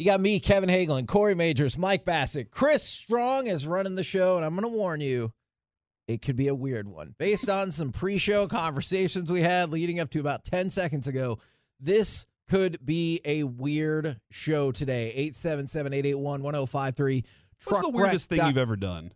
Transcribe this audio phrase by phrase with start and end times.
[0.00, 4.36] You got me, Kevin Hageland, Corey Majors, Mike Bacsik, Chris Strong is running the show,
[4.36, 5.30] and I'm going to warn you,
[6.08, 7.14] it could be a weird one.
[7.18, 11.38] Based on some pre show conversations we had leading up to about 10 seconds ago,
[11.80, 15.08] this could be a weird show today.
[15.08, 17.24] 877 881 1053.
[17.66, 19.12] What's the weirdest thing you've ever done?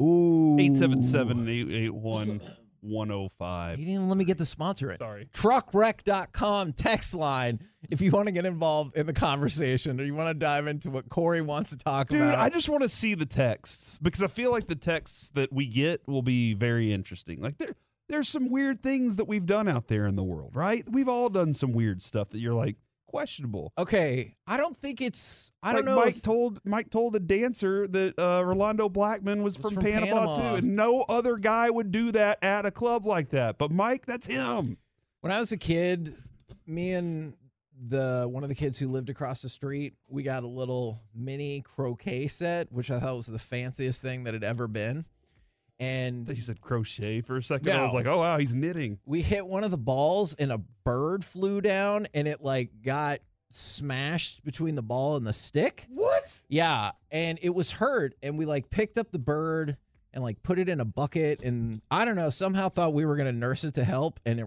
[0.00, 0.56] Ooh.
[0.58, 2.40] 877 881
[2.82, 3.78] 105.
[3.78, 4.98] You didn't even let me get the sponsor it.
[4.98, 5.28] Sorry.
[5.32, 10.28] Truckwreck.com text line if you want to get involved in the conversation or you want
[10.28, 12.38] to dive into what Corey wants to talk Dude, about.
[12.38, 15.66] I just want to see the texts because I feel like the texts that we
[15.66, 17.40] get will be very interesting.
[17.40, 17.74] Like there
[18.10, 20.82] there's some weird things that we've done out there in the world, right?
[20.90, 22.76] We've all done some weird stuff that you're like
[23.10, 23.72] questionable.
[23.76, 25.52] okay, I don't think it's.
[25.62, 25.96] I don't know.
[25.96, 29.92] Mike if- told Mike told a dancer that uh, Rolando Blackman was, Was from, from
[29.92, 30.36] Panama, Panama.
[30.50, 33.58] too, and no other guy would do that at a club like that.
[33.58, 34.78] But Mike, that's him.
[35.20, 36.14] when I was a kid,
[36.66, 37.34] me and
[37.82, 41.62] the one of the kids who lived across the street, we got a little mini
[41.62, 45.04] croquet set, which I thought was the fanciest thing that had ever been.
[45.80, 47.72] And He said crochet for a second.
[47.72, 48.98] I was like, oh wow, he's knitting.
[49.06, 53.20] we hit one of the balls and a bird flew down and it like got
[53.48, 55.86] smashed between the ball and the stick.
[55.88, 56.42] What?
[56.48, 59.76] Yeah, and it was hurt and we like picked up the bird
[60.12, 63.16] and like put it in a bucket and I don't know, somehow thought we were
[63.16, 64.46] going to nurse it to help and it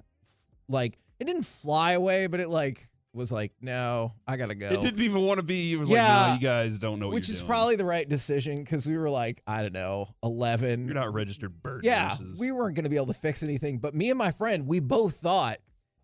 [0.70, 4.68] like it didn't fly away but it like was like no, I got to go.
[4.70, 5.74] It didn't even want to be.
[5.74, 6.28] It was like, Yeah.
[6.30, 7.48] no, you guys don't know what Which is doing.
[7.50, 10.86] probably the right decision cuz we were like, I don't know, 11.
[10.86, 12.40] You're not registered bird yeah, nurses.
[12.40, 15.18] we weren't to be able to fix anything, but me and my friend, we both
[15.18, 15.58] thought,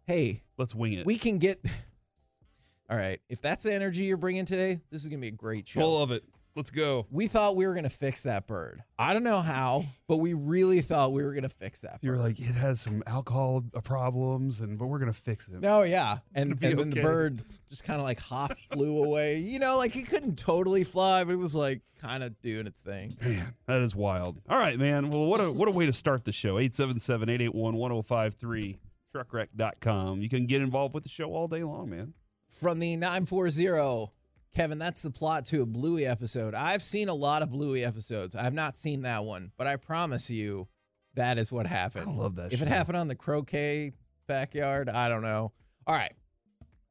[0.06, 1.06] "Hey, Let's wing it.
[1.06, 1.64] we can get
[2.90, 5.68] all right if that's the energy you're bringing today this is gonna be a great
[5.68, 6.24] show Full of it.
[6.56, 7.06] Let's go.
[7.10, 10.82] we thought we were gonna fix that bird i don't know how but we really
[10.82, 12.24] thought we were gonna fix that You're bird.
[12.24, 15.62] like, it has some alcohol uh, problems, and but we're gonna fix it.
[15.62, 19.38] no yeah and, and be then the bird just kind of like hop flew away
[19.38, 22.82] you know like it couldn't totally fly but it was like kind of doing its
[22.82, 24.42] thing Man, that is wild.
[24.50, 25.10] All right, man.
[25.10, 26.56] Well, what a what a way to start the show.
[26.56, 28.78] 877-881-1053,
[29.14, 30.22] truckwreck.com.
[30.22, 32.14] You can get involved with the show all day long, man.
[32.50, 34.08] from the 940
[34.56, 38.36] kevin that's the plot to a bluey episode i've seen a lot of bluey episodes
[38.36, 40.68] i've not seen that one but i promise you
[41.16, 43.94] that is what happened I love that If it happened on the croquet
[44.28, 45.52] backyard, I don't know.
[45.86, 46.14] All right.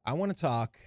[0.05, 0.77] I want to talk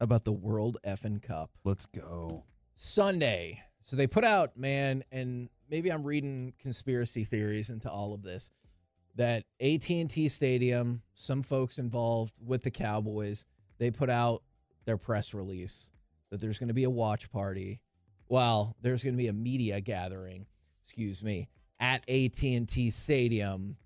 [0.00, 1.50] about the World Effin Cup.
[1.64, 2.44] Let's go.
[2.74, 3.62] Sunday.
[3.80, 8.52] So they put out, man, and maybe I'm reading conspiracy theories into all of this.
[9.16, 13.46] That AT&T Stadium, some folks involved with the Cowboys,
[13.78, 14.42] they put out
[14.86, 15.90] their press release
[16.30, 17.80] that there's going to be a watch party.
[18.28, 20.46] Well, there's going to be a media gathering,
[20.82, 21.48] excuse me,
[21.78, 23.76] at AT&T Stadium.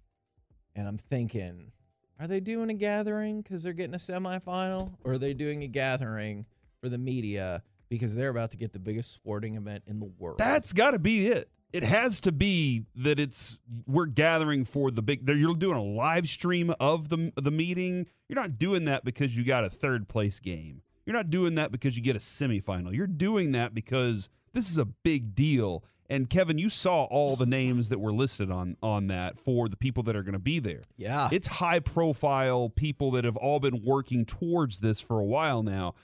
[0.74, 1.72] And I'm thinking,
[2.20, 5.66] are they doing a gathering because they're getting a semifinal, or are they doing a
[5.66, 6.46] gathering
[6.80, 10.38] for the media because they're about to get the biggest sporting event in the world?
[10.38, 11.48] That's got to be it.
[11.72, 15.28] It has to be that it's we're gathering for the big.
[15.28, 18.06] You're doing a live stream of the the meeting.
[18.28, 20.82] You're not doing that because you got a third place game.
[21.06, 22.94] You're not doing that because you get a semifinal.
[22.94, 25.84] You're doing that because this is a big deal.
[26.08, 29.76] And Kevin, you saw all the names that were listed on on that for the
[29.76, 30.82] people that are going to be there.
[30.96, 31.28] yeah.
[31.30, 35.94] It's high profile people that have all been working towards this for a while now.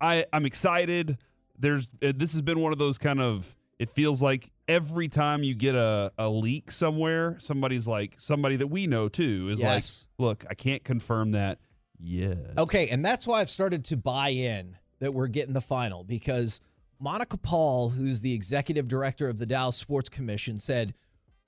[0.00, 1.18] I I'm excited.
[1.58, 5.42] There's uh, this has been one of those kind of it feels like every time
[5.42, 10.08] you get a, a leak somewhere, somebody's like somebody that we know too is Yes.
[10.18, 11.58] like, look, I can't confirm that
[11.98, 12.58] yet.
[12.58, 16.60] Okay, and that's why I've started to buy in that we're getting the final because
[16.98, 20.94] Monica Paul, who's the executive director of the Dallas Sports Commission, said,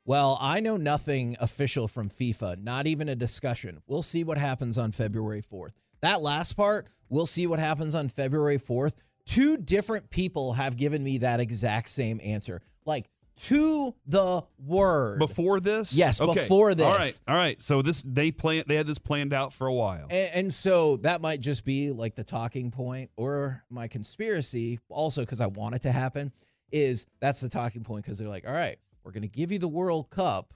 [0.05, 3.81] Well, I know nothing official from FIFA, not even a discussion.
[3.87, 5.73] We'll see what happens on February 4th.
[6.01, 8.97] That last part, we'll see what happens on February 4th.
[9.25, 12.61] Two different people have given me that exact same answer.
[12.85, 13.09] like
[13.43, 15.19] to the word.
[15.19, 15.95] Before this?
[15.95, 16.43] Yes, Okay.
[16.43, 19.53] before this all right all right So this they plan they had this planned out
[19.53, 20.07] for a while.
[20.11, 25.23] And, and so that might just be like the talking point, or my conspiracy, also
[25.23, 26.33] because I want it to happen,
[26.73, 29.59] is that's the talking point because they're like, all right, we're going to give you
[29.59, 30.53] the World Cup,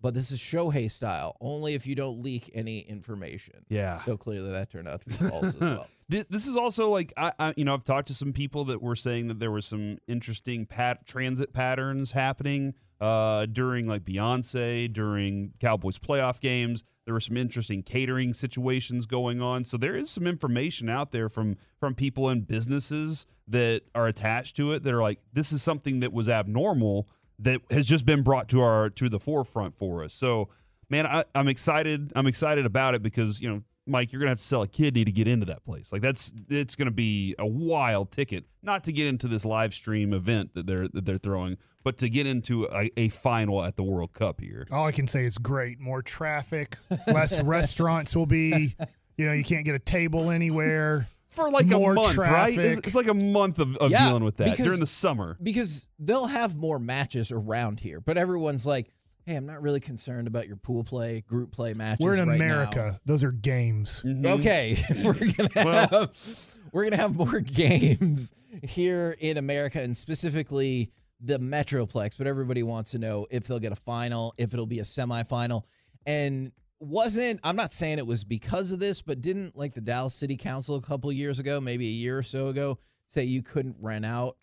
[0.00, 3.64] but this is Shohei style, only if you don't leak any information.
[3.68, 4.00] yeah.
[4.04, 5.86] So clearly that turned out to be false as well.
[6.08, 8.80] This, this is also like I, I, you know, I've talked to some people that
[8.80, 14.92] were saying that there was some interesting pat transit patterns happening uh, during like Beyonce,
[14.92, 16.84] during Cowboys playoff games.
[17.04, 19.64] There were some interesting catering situations going on.
[19.64, 24.56] So there is some information out there from from people and businesses that are attached
[24.56, 27.08] to it that are like, this is something that was abnormal
[27.38, 30.14] that has just been brought to our to the forefront for us.
[30.14, 30.48] So
[30.88, 32.12] man, I, I'm excited.
[32.14, 35.04] I'm excited about it because you know, Mike, you're gonna have to sell a kidney
[35.04, 35.92] to get into that place.
[35.92, 40.12] Like that's it's gonna be a wild ticket, not to get into this live stream
[40.12, 43.82] event that they're that they're throwing, but to get into a, a final at the
[43.84, 44.66] World Cup here.
[44.72, 45.78] All I can say is great.
[45.80, 48.74] More traffic, less restaurants will be.
[49.16, 51.06] You know, you can't get a table anywhere.
[51.30, 52.56] For like More a month, right?
[52.56, 55.36] It's, it's like a month of, of Yeah, dealing with that because- during the summer.
[55.42, 58.90] because they'll have more matches around here, but everyone's like,
[59.26, 62.04] hey, I'm not really concerned about your pool play, group play matches.
[62.04, 62.98] We're in right now." America.
[63.04, 64.02] Those are games.
[64.04, 64.24] Mhm.
[64.38, 68.32] Okay, we're gonna Well- have we're gonna have more games
[68.62, 70.90] here in America, and specifically
[71.20, 72.16] the Metroplex.
[72.18, 75.62] But everybody wants to know if they'll get a final, if it'll be a semifinal,
[76.06, 80.14] and wasn't I'm not saying it was because of this, but didn't like the Dallas
[80.14, 83.76] City Council a couple years ago, maybe a year or so ago, say you couldn't
[83.80, 84.36] rent out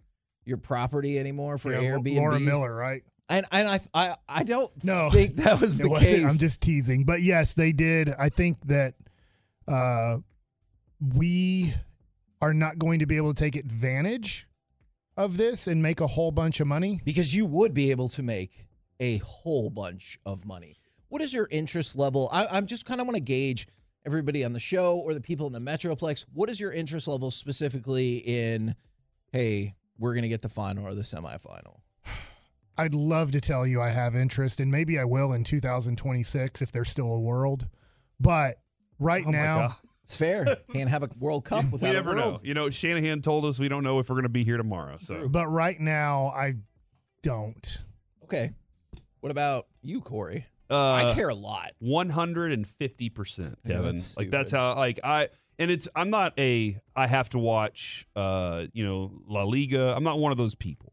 [0.45, 2.18] your property anymore for Yeah, Airbnb?
[2.18, 3.03] Laura Miller, right?
[3.30, 6.12] And and I I I don't No, think that was the wasn't.
[6.22, 6.31] case.
[6.31, 7.04] I'm just teasing.
[7.06, 8.10] But yes, they did.
[8.18, 8.96] I think that
[9.68, 10.18] uh,
[11.16, 11.74] we
[12.42, 14.48] are not going to be able to take advantage
[15.18, 17.00] of this and make a whole bunch of money.
[17.06, 18.68] because you would be able to make
[19.00, 20.75] a whole bunch of money.
[21.10, 22.30] What is your interest level?
[22.34, 23.68] I, I'm just kind of want to gauge
[24.06, 26.25] everybody on the show or the people in the Metroplex.
[26.34, 28.75] What is your interest level specifically in,
[29.31, 31.80] hey, we're going to get the final or the semifinal?
[32.78, 36.72] I'd love to tell you I have interest, and maybe I will in 2026 if
[36.72, 37.68] there's still a world.
[38.20, 38.56] But
[39.00, 40.58] right Oh now, It's fair.
[40.72, 42.30] Can't have a World Cup we without a never know.
[42.31, 42.42] world.
[42.44, 44.96] You know, Shanahan told us we don't know if we're going to be here tomorrow.
[44.98, 46.54] So but right now I
[47.22, 47.78] don't.
[48.24, 48.52] Okay.
[49.22, 50.46] What about you, Corey?
[50.70, 51.72] uh, I care a lot.
[51.84, 53.86] 150% Yeah, Kevin.
[53.96, 55.30] that's like that's how like I
[55.60, 59.94] and it's I'm not a I have to watch uh you know La Liga.
[59.96, 60.93] I'm not one of those people.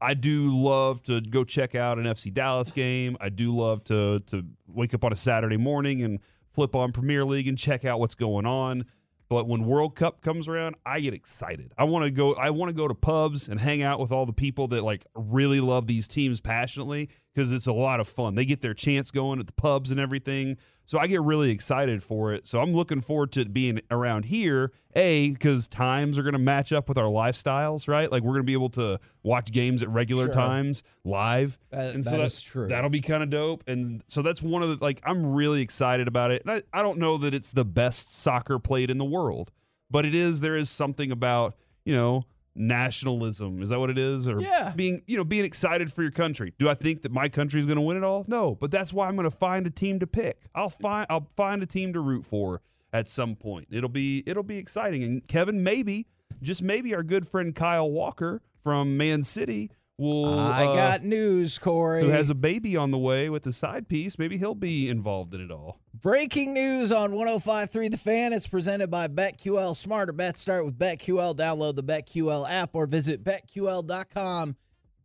[0.00, 3.16] I do love to go check out an FC Dallas game.
[3.20, 6.20] I do love to to wake up on a Saturday morning and
[6.52, 8.84] flip on Premier League and check out what's going on.
[9.28, 11.72] But when World Cup comes around, I get excited.
[11.76, 14.26] I want to go I want to go to pubs and hang out with all
[14.26, 18.34] the people that like really love these teams passionately because it's a lot of fun.
[18.34, 20.58] They get their chance going at the pubs and everything.
[20.86, 22.46] So I get really excited for it.
[22.46, 24.72] So I'm looking forward to being around here.
[24.94, 28.10] A, because times are going to match up with our lifestyles, right?
[28.10, 30.34] Like we're going to be able to watch games at regular Sure.
[30.34, 31.58] times live.
[31.68, 32.68] That, And that so is true.
[32.68, 33.64] That'll be kind of dope.
[33.66, 36.40] And so that's one of the, like, I'm really excited about it.
[36.46, 39.52] And I, I don't know that it's the best soccer played in the world,
[39.90, 42.24] but it is, there is something about, you know,
[42.56, 43.62] nationalism.
[43.62, 44.26] Is that what it is?
[44.28, 44.72] Or Yeah.
[44.76, 46.52] being, you know, being excited for your country.
[46.58, 48.24] Do I think that my country is going to win it all?
[48.28, 50.40] No, but that's why I'm going to find a team to pick.
[50.54, 53.66] I'll find, I'll find a team to root for at some point.
[53.70, 55.02] It'll be, it'll be exciting.
[55.04, 56.06] And Kevin, maybe,
[56.42, 61.58] just maybe our good friend Kyle Walker from Man City will, I uh, got news,
[61.58, 62.02] Corey.
[62.02, 64.18] who has a baby on the way with the side piece.
[64.18, 65.80] Maybe he'll be involved in it all.
[65.94, 69.74] Breaking news on 1053 The Fan is presented by BetQL.
[69.74, 71.36] Smarter bets start with BetQL.
[71.36, 74.56] Download the BetQL app or visit betql.com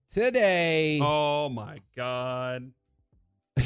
[0.10, 1.00] today.
[1.02, 2.72] Oh my God.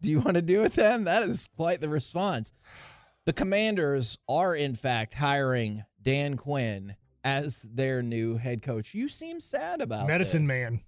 [0.00, 1.04] Do you want to do it then?
[1.04, 2.52] That is quite the response.
[3.24, 6.94] The Commanders are, in fact, hiring Dan Quinn
[7.24, 8.94] as their new head coach.
[8.94, 10.48] You seem sad about Medicine this.
[10.48, 10.80] man.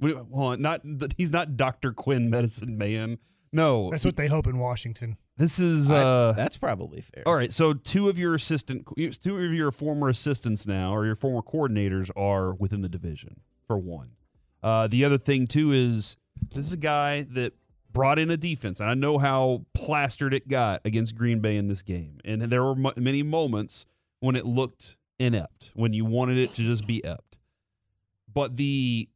[0.00, 0.62] Wait, hold on.
[0.62, 0.80] Not
[1.16, 1.92] he's not Dr.
[1.92, 3.18] Quinn medicine man.
[3.52, 3.90] No.
[3.90, 5.16] That's what they hope in Washington.
[5.36, 7.22] this is I- uh that's probably fair.
[7.26, 7.52] all right.
[7.52, 8.86] So two of your assistant
[9.20, 13.76] two of your former assistants now or your former coordinators are within the division for
[13.78, 14.10] one.
[14.62, 16.16] Uh the other thing too is
[16.54, 17.52] this is a guy that
[17.92, 21.66] brought in a defense and I know how plastered it got against Green Bay in
[21.66, 22.20] this game.
[22.24, 23.84] And there were mo- many moments
[24.20, 27.38] when it looked inept, when you wanted it to just be ept.
[28.32, 29.08] But the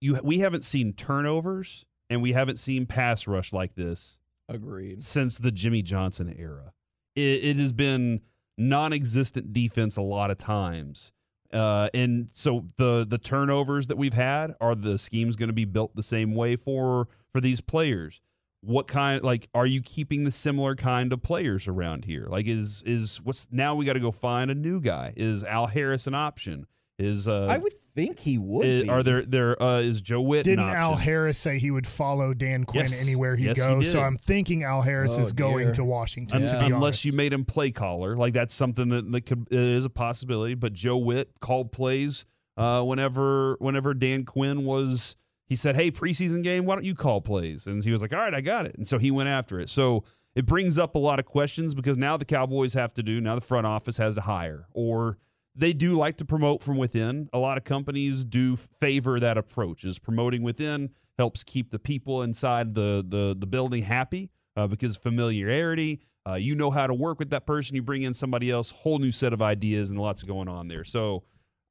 [0.00, 4.18] you we haven't seen turnovers and we haven't seen pass rush like this
[4.48, 5.02] Agreed.
[5.02, 6.72] since the Jimmy Johnson era.
[7.14, 8.20] It, it has been
[8.56, 11.12] non-existent defense a lot of times,
[11.52, 15.64] Uh, and so the the turnovers that we've had are the schemes going to be
[15.64, 18.20] built the same way for for these players?
[18.60, 22.26] What kind like are you keeping the similar kind of players around here?
[22.28, 25.12] Like is is what's now we got to go find a new guy?
[25.16, 26.66] Is Al Harris an option?
[26.98, 28.66] Is uh, I would think he would.
[28.66, 28.88] is, be.
[28.88, 30.42] are there there uh, is Joe Whitt?
[30.44, 31.04] Didn't Al option?
[31.04, 33.06] Harris say he would follow Dan Quinn Yes.
[33.06, 33.92] anywhere he Yes, he goes?
[33.92, 34.00] so.
[34.00, 35.74] I'm thinking Al Harris Oh, is going dear.
[35.74, 36.42] to Washington.
[36.42, 36.52] Yeah.
[36.54, 37.04] To be unless honest.
[37.04, 38.16] you made him play caller.
[38.16, 40.54] Like that's something that, that could it is a possibility.
[40.56, 45.14] But Joe Whitt called plays uh, whenever whenever Dan Quinn was
[45.48, 47.66] he said, Hey, preseason game, why don't you call plays?
[47.66, 48.76] And he was like, All right, I got it.
[48.76, 49.68] And so he went after it.
[49.68, 53.20] So it brings up a lot of questions because now the Cowboys have to do,
[53.20, 54.66] now the front office has to hire.
[54.72, 55.18] Or
[55.54, 57.28] they do like to promote from within.
[57.32, 59.84] A lot of companies do favor that approach.
[59.84, 64.96] Is promoting within helps keep the people inside the the the building happy uh, because
[64.96, 66.00] familiarity.
[66.28, 67.74] Uh, you know how to work with that person.
[67.74, 70.68] You bring in somebody else, whole new set of ideas, and lots of going on
[70.68, 70.84] there.
[70.84, 71.24] So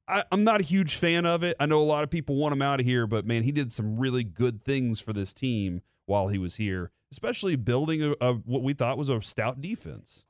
[0.08, 1.56] I, I'm not a huge fan of it.
[1.60, 3.72] I know a lot of people want him out of here, but man, he did
[3.72, 8.34] some really good things for this team while he was here, especially building a, a
[8.34, 10.24] what we thought was a stout defense.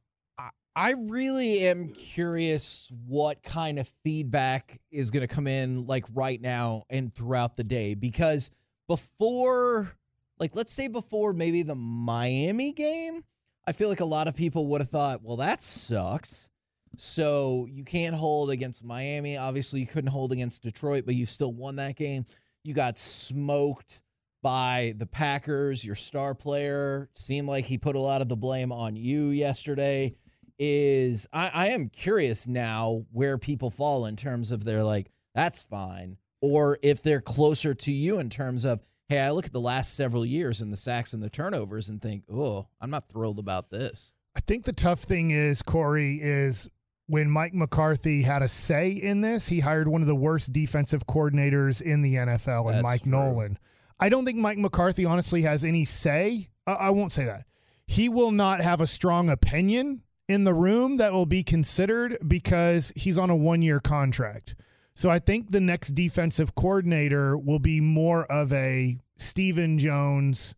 [0.79, 6.41] I really am curious what kind of feedback is going to come in like right
[6.41, 8.53] now and throughout the day because
[8.87, 9.97] before
[10.39, 13.25] like let's say before maybe the Miami game,
[13.67, 16.49] I feel like a lot of people would have thought, "Well, that sucks."
[16.97, 19.37] So, you can't hold against Miami.
[19.37, 22.25] Obviously, you couldn't hold against Detroit, but you still won that game.
[22.65, 24.03] You got smoked
[24.43, 25.85] by the Packers.
[25.85, 30.15] Your star player seemed like he put a lot of the blame on you yesterday
[30.59, 35.65] is I, I am curious now where people fall in terms of they're like, that's
[35.65, 36.17] fine.
[36.41, 39.95] Or if they're closer to you in terms of, hey, I look at the last
[39.95, 43.71] several years and the sacks and the turnovers and think, oh, I'm not thrilled about
[43.71, 44.13] this.
[44.37, 46.69] I think the tough thing is, Corey, is
[47.09, 51.07] when Mike McCarthy had a say in this, he hired one of the worst defensive
[51.07, 53.13] coordinators in the NFL, and That's Mike true.
[53.13, 53.59] Nolan.
[53.99, 56.49] I don't think Mike McCarthy honestly has any say.
[56.67, 57.45] Uh, I won't say that.
[57.87, 62.93] He will not have a strong opinion in the room that will be considered because
[62.95, 64.55] he's on a one year contract.
[64.95, 70.55] So I think the next defensive coordinator will be more of a Stephen Jones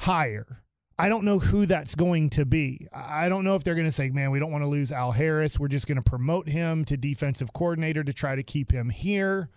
[0.00, 0.63] hire.
[0.98, 2.86] I don't know who that's going to be.
[2.92, 5.10] I don't know if they're going to say, man, we don't want to lose Al
[5.12, 5.58] Harris.
[5.58, 9.48] We're just going to promote him to defensive coordinator to try to keep him here.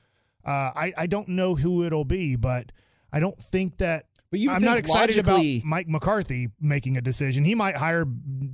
[0.44, 2.72] Uh, I, I don't know who it'll be, but
[3.13, 4.06] I don't think that.
[4.32, 7.46] But you I'm not excited about Mike McCarthy making a decision.
[7.46, 8.06] He might hire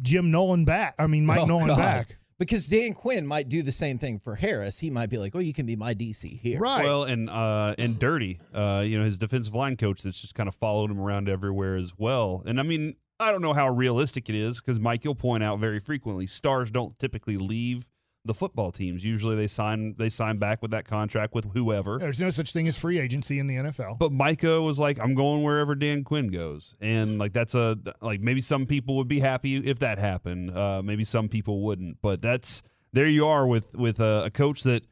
[0.02, 0.96] Jim Nolan back.
[1.00, 1.78] I mean, Mike Oh, Nolan God.
[1.78, 2.18] back.
[2.40, 4.80] Because Dan Quinn might do the same thing for Harris.
[4.80, 6.60] He might be like, oh, you can be my DC here.
[6.60, 6.84] Right.
[6.84, 10.48] Well, and uh, and Durde, uh, you know, his defensive line coach that's just kind
[10.48, 12.44] of followed him around everywhere as well.
[12.46, 15.60] And I mean, I don't know how realistic it is because Mike, you'll point out
[15.60, 17.88] very frequently, stars don't typically leave
[18.26, 19.04] the football teams.
[19.04, 22.00] Usually, they sign they sign back with that contract with whoever.
[22.00, 24.00] There's no such thing as free agency in the NFL.
[24.00, 26.76] But Micah was like, I'm going wherever Dan Quinn goes.
[26.80, 30.56] And like that's a like maybe some people would be happy if that happened.
[30.56, 32.02] Uh maybe some people wouldn't.
[32.02, 32.64] But that's
[32.94, 34.86] there you are with with a, a coach that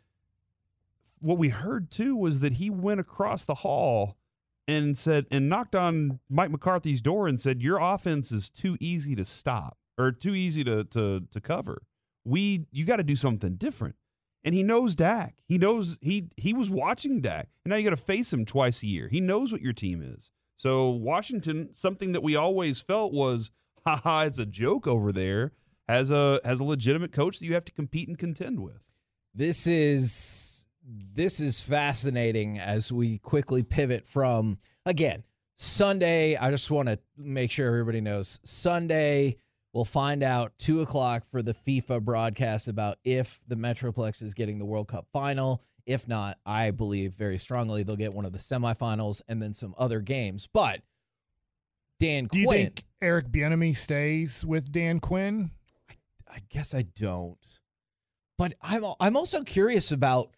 [1.21, 4.17] what we heard too was that he went across the hall
[4.67, 9.15] and said and knocked on Mike McCarthy's door and said, Your offense is too easy
[9.15, 11.83] to stop or too easy to to to cover.
[12.23, 13.95] We you got to do something different
[14.43, 15.35] and he knows Dak.
[15.47, 18.83] He knows he he was watching Dak, and now you got to face him twice
[18.83, 19.07] a year.
[19.07, 20.31] He knows what your team is.
[20.57, 23.51] So Washington, something that we always felt was,
[23.85, 25.51] haha, it's a joke over there.
[25.87, 28.87] Has a has a legitimate coach that you have to compete and contend with.
[29.33, 35.23] This is this is fascinating as we quickly pivot from again
[35.55, 36.35] Sunday.
[36.35, 39.37] I just want to make sure everybody knows Sunday.
[39.73, 44.59] We'll find out two o'clock for the FIFA broadcast about if the Metroplex is getting
[44.59, 45.61] the World Cup final.
[45.85, 49.73] If not, I believe very strongly they'll get one of the semifinals and then some
[49.77, 50.47] other games.
[50.51, 50.81] But
[51.99, 52.43] Dan Quinn.
[52.43, 55.51] Do you think Eric Bieniemy stays with Dan Quinn?
[56.29, 57.59] I guess I don't.
[58.37, 60.35] But I'm I'm also curious about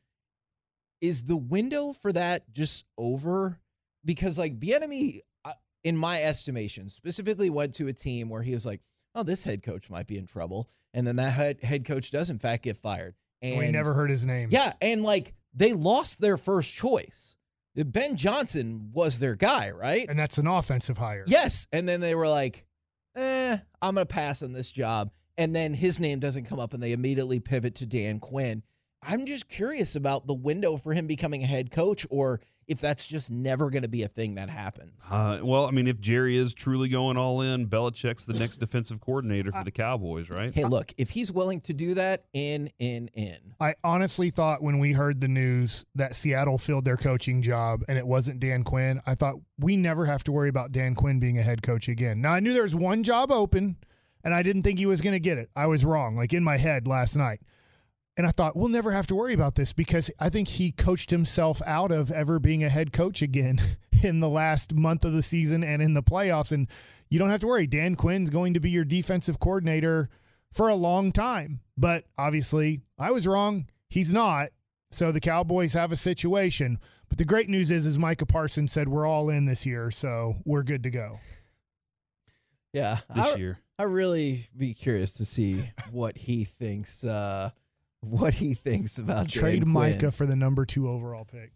[1.01, 3.59] is the window for that just over?
[4.05, 8.65] Because like Bieniemy, uh, in my estimation, specifically went to a team where he was
[8.65, 8.81] like,
[9.15, 12.29] "Oh, this head coach might be in trouble," and then that head head coach does
[12.29, 13.15] in fact get fired.
[13.41, 14.49] And we never heard his name.
[14.51, 17.35] yeah, and like they lost their first choice.
[17.75, 20.05] Ben Johnson was their guy, right?
[20.07, 21.23] And that's an offensive hire.
[21.27, 21.65] Yes.
[21.71, 22.65] And then they were like,
[23.15, 25.09] eh, I'm going to pass on this job.
[25.39, 28.61] And then his name doesn't come up and they immediately pivot to Dan Quinn.
[29.01, 33.07] I'm just curious about the window for him becoming a head coach or if that's
[33.07, 35.07] just never going to be a thing that happens.
[35.11, 39.01] Uh, well, I mean, if Jerry is truly going all in, Belichick's the next defensive
[39.01, 40.53] coordinator for the Cowboys, right?
[40.53, 43.37] hey, look, if he's willing to do that, in, in, in.
[43.59, 47.97] I honestly thought when we heard the news that Seattle filled their coaching job and
[47.97, 51.37] it wasn't Dan Quinn, I thought we never have to worry about Dan Quinn being
[51.39, 52.21] a head coach again.
[52.21, 53.77] Now, I knew there was one job open
[54.23, 55.49] and I didn't think he was going to get it.
[55.55, 57.41] I was wrong, like in my head last night.
[58.15, 61.09] And I thought, we'll never have to worry about this because I think he coached
[61.09, 63.59] himself out of ever being a head coach again
[64.03, 66.51] in the last month of the season and in the playoffs.
[66.51, 66.67] And
[67.09, 67.65] you don't have to worry.
[67.65, 70.09] Dan Quinn's going to be your defensive coordinator
[70.51, 71.61] for a long time.
[71.75, 73.67] But obviously, I was wrong.
[73.89, 74.49] He's not.
[74.91, 76.77] So the Cowboys have a situation.
[77.09, 80.35] But the great news is, is Micah Parsons said we're all in this year, so
[80.45, 81.19] we're good to go.
[82.73, 83.59] Yeah, This I, year.
[83.77, 87.03] I really be curious to see what he thinks.
[87.03, 87.51] Uh,
[88.03, 90.11] what he thinks about Trade Micah Quinn.
[90.11, 91.51] for the number two overall pick.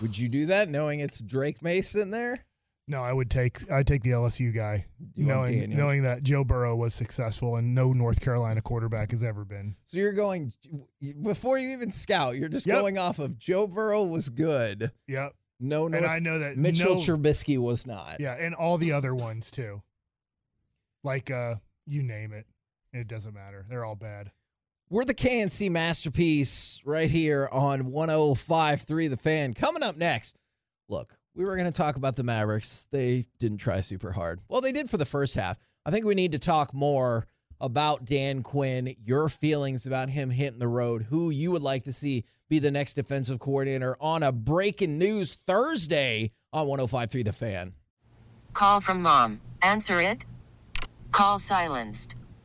[0.00, 2.44] Would you do that, knowing it's Drake Mason there?
[2.88, 6.74] No, I would take I take the LSU guy, You knowing knowing that Joe Burrow
[6.74, 9.76] was successful and no North Carolina quarterback has ever been.
[9.84, 10.52] So you're going
[11.22, 12.36] before you even scout.
[12.36, 12.76] You're just Yep.
[12.80, 14.90] going off of Joe Burrow was good.
[15.06, 18.16] Yep, No, and North, I know that Mitchell no, Trubisky was not.
[18.18, 19.80] yeah, and all the other ones too.
[21.04, 21.54] Like uh,
[21.86, 22.46] you name it,
[22.92, 23.64] it doesn't matter.
[23.68, 24.32] They're all bad.
[24.92, 29.54] We're the K&C masterpiece right here on 105.3 The Fan.
[29.54, 30.36] Coming up next,
[30.90, 32.86] look, we were going to talk about the Mavericks.
[32.90, 34.40] They didn't try super hard.
[34.50, 35.56] Well, they did for the first half.
[35.86, 37.26] I think we need to talk more
[37.58, 41.92] about Dan Quinn, your feelings about him hitting the road, who you would like to
[41.94, 47.72] see be the next defensive coordinator on a breaking news Thursday on 105.3 The Fan.
[48.52, 49.40] Call from mom.
[49.62, 50.26] Answer it.
[51.12, 52.14] Call silenced.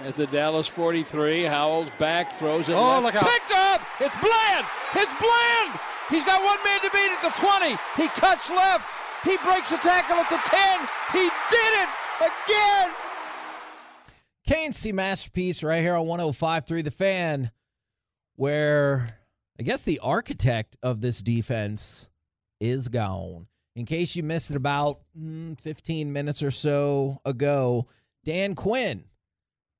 [0.00, 1.44] at the Dallas 43.
[1.44, 2.74] Howell's back, throws it.
[2.74, 3.04] Oh, left.
[3.04, 3.30] look out.
[3.30, 3.86] Picked off!
[4.00, 4.66] It's Bland!
[4.96, 5.80] It's Bland!
[6.10, 7.76] He's got one man to beat at the 20.
[7.96, 8.88] He cuts left.
[9.24, 10.80] He breaks the tackle at the 10.
[11.12, 11.88] He did it
[12.20, 12.92] again!
[14.46, 17.50] K&C Masterpiece right here on 105.3 The Fan,
[18.36, 19.20] where
[19.58, 22.10] I guess the architect of this defense
[22.60, 23.46] is gone.
[23.74, 27.86] In case you missed it about mm, 15 minutes or so ago,
[28.24, 29.04] Dan Quinn,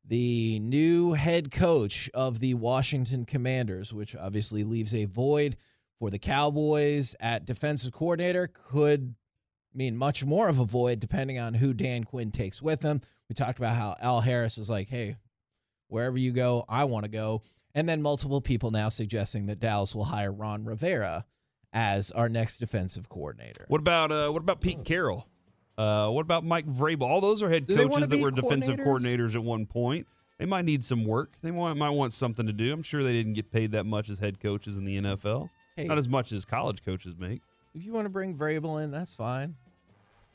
[0.06, 5.56] the new head coach of the Washington Commanders, which obviously leaves a void
[5.98, 9.14] for the Cowboys at defensive coordinator, could
[9.72, 13.00] mean much more of a void depending on who Dan Quinn takes with him.
[13.28, 15.16] We talked about how Al Harris is like, hey,
[15.88, 17.42] wherever you go, I want to go.
[17.74, 21.24] And then multiple people now suggesting that Dallas will hire Ron Rivera
[21.72, 23.64] as our next defensive coordinator.
[23.68, 25.26] What about uh, what about Pete Carroll?
[25.76, 27.02] Uh, what about Mike Vrabel?
[27.02, 29.32] All those are head Do they wanna coaches that were defensive coordinators?
[29.32, 30.06] coordinators at one point.
[30.38, 31.32] They might need some work.
[31.42, 32.72] They want, might want something to do.
[32.72, 35.48] I'm sure they didn't get paid that much as head coaches in the NFL.
[35.76, 35.84] Hey.
[35.84, 37.40] Not as much as college coaches make.
[37.74, 39.56] If you want to bring Vrabel in, that's fine.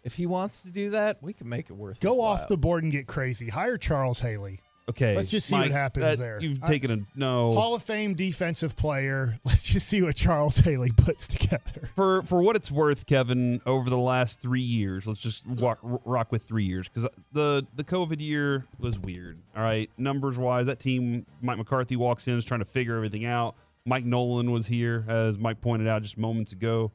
[0.03, 1.99] If he wants to do that, we can make it worth.
[1.99, 2.47] Go off while.
[2.49, 3.49] the board and get crazy.
[3.49, 4.61] Hire Charles Haley.
[4.89, 6.41] Okay, Let's just see what happens that- there.
[6.41, 9.35] You've taken a no Hall of Fame defensive player.
[9.45, 11.89] Let's just see what Charles Haley puts together.
[11.95, 13.61] for for what it's worth, Kevin.
[13.65, 17.83] Over the last three years, let's just walk, rock with three years because the the
[17.83, 19.37] COVID year was weird.
[19.55, 23.25] All right, numbers wise, that team, Mike McCarthy walks in is trying to figure everything
[23.25, 23.55] out.
[23.85, 26.91] Mike Nolan was here, as Mike pointed out just moments ago.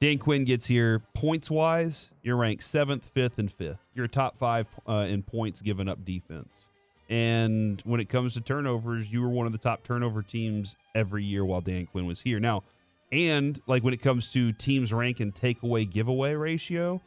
[0.00, 1.02] Dan Quinn gets here.
[1.14, 3.78] Points wise, you're ranked seventh, fifth, and fifth.
[3.94, 6.70] You're top five uh, in points given up defense.
[7.08, 11.24] And when it comes to turnovers, you were one of the top turnover teams every
[11.24, 12.40] year while Dan Quinn was here.
[12.40, 12.64] Now,
[13.12, 17.00] and like when it comes to teams rank and takeaway giveaway ratio,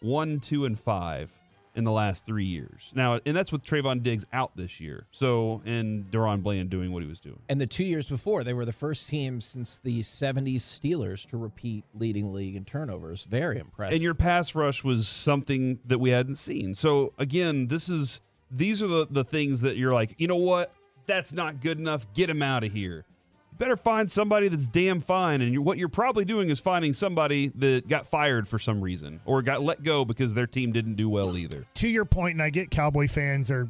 [0.00, 1.32] one, two, and five
[1.74, 2.92] in the last three years.
[2.94, 5.06] Now, and that's with Trevon Diggs out this year.
[5.12, 7.38] So, and DaRon Bland doing what he was doing.
[7.48, 11.36] And the two years before, they were the first team since the 70s Steelers to
[11.36, 13.26] repeat leading league in turnovers.
[13.26, 13.94] Very impressive.
[13.94, 16.74] And your pass rush was something that we hadn't seen.
[16.74, 20.72] So, again, this is these are the, the things that you're like, you know what?
[21.06, 22.06] That's not good enough.
[22.14, 23.04] Get him out of here
[23.52, 25.40] You better find somebody that's damn fine.
[25.40, 29.20] And you, what you're probably doing is finding somebody that got fired for some reason
[29.24, 31.66] or got let go because their team didn't do well either.
[31.76, 33.68] To your point, and I get Cowboy fans are,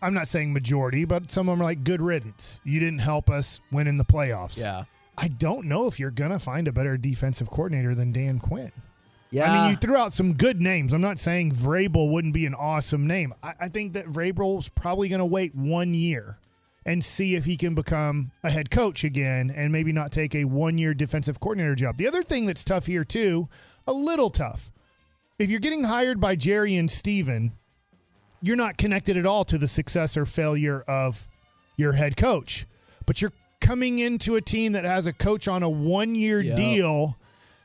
[0.00, 2.60] I'm not saying majority, but some of them are like good riddance.
[2.64, 4.60] You didn't help us win in the playoffs.
[4.60, 4.84] Yeah.
[5.20, 8.70] I don't know if you're going to find a better defensive coordinator than Dan Quinn.
[9.30, 9.50] Yeah.
[9.52, 10.92] I mean, you threw out some good names.
[10.92, 13.34] I'm not saying Vrabel wouldn't be an awesome name.
[13.42, 16.38] I, I think that Vrabel's probably going to wait one year
[16.86, 20.44] and see if he can become a head coach again and maybe not take a
[20.44, 21.98] one year defensive coordinator job.
[21.98, 23.48] The other thing that's tough here, too,
[23.86, 24.70] a little tough.
[25.38, 27.52] If you're getting hired by Jerry and Stephen,
[28.40, 31.28] you're not connected at all to the success or failure of
[31.76, 32.66] your head coach,
[33.04, 36.56] but you're coming into a team that has a coach on a one year Yep.
[36.56, 37.16] deal.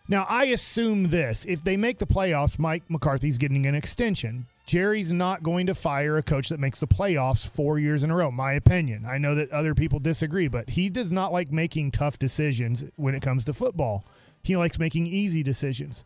[0.10, 4.46] Now, I assume this if they make the playoffs, Mike McCarthy's getting an extension.
[4.66, 8.16] Jerry's not going to fire a coach that makes the playoffs four years in a
[8.16, 9.06] row, my opinion.
[9.06, 13.16] I know that other people disagree, but he does not like making tough decisions when
[13.16, 14.06] it comes to football.
[14.44, 16.04] He likes making easy decisions.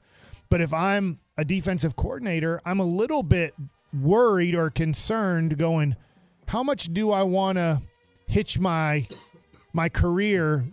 [0.49, 3.55] But if I'm a defensive coordinator, I'm a little bit
[3.99, 5.95] worried or concerned going,
[6.47, 7.81] how much do I want to
[8.27, 9.07] hitch my
[9.73, 10.65] my career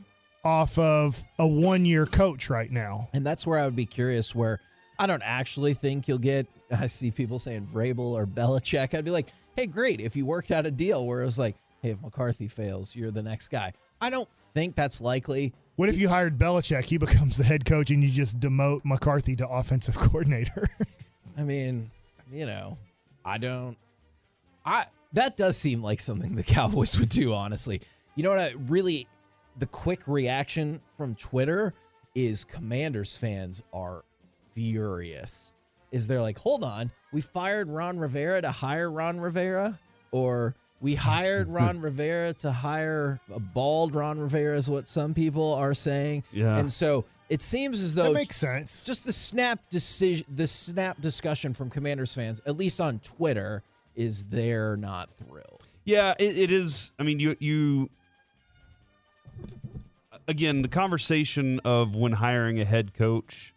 [0.44, 3.08] off of a one year coach right now?
[3.12, 4.34] And that's where I would be curious.
[4.34, 4.60] Where
[4.98, 6.46] I don't actually think you'll get.
[6.70, 8.96] I see people saying Vrabel or Belichick.
[8.96, 11.56] I'd be like, hey, great if you worked out a deal where it was like,
[11.82, 13.72] hey, if McCarthy fails, you're the next guy.
[14.00, 15.52] I don't think that's likely.
[15.76, 16.84] What if you hired Belichick?
[16.84, 20.68] He becomes the head coach and you just demote McCarthy to offensive coordinator.
[21.36, 21.90] I mean,
[22.32, 22.78] you know,
[23.24, 23.76] I don't.
[24.64, 27.32] I that does seem like something the Cowboys would do.
[27.32, 27.80] Honestly,
[28.14, 28.38] you know what?
[28.38, 29.06] I really,
[29.58, 31.74] the quick reaction from Twitter
[32.14, 34.04] is Commanders fans are
[34.52, 35.52] furious.
[35.92, 39.78] Is they're like, hold on, we fired Ron Rivera to hire Ron Rivera,
[40.10, 45.54] or we hired Ron Rivera to hire a bald Ron Rivera, is what some people
[45.54, 46.24] are saying.
[46.32, 46.58] Yeah.
[46.58, 48.84] and so it seems as though that makes sense.
[48.84, 53.62] just the snap decision the snap discussion from commanders fans at least on twitter
[53.96, 56.92] is they're not thrilled Yeah, it, it is.
[56.98, 57.88] I mean, you you
[60.28, 63.52] again the conversation of when hiring a head coach.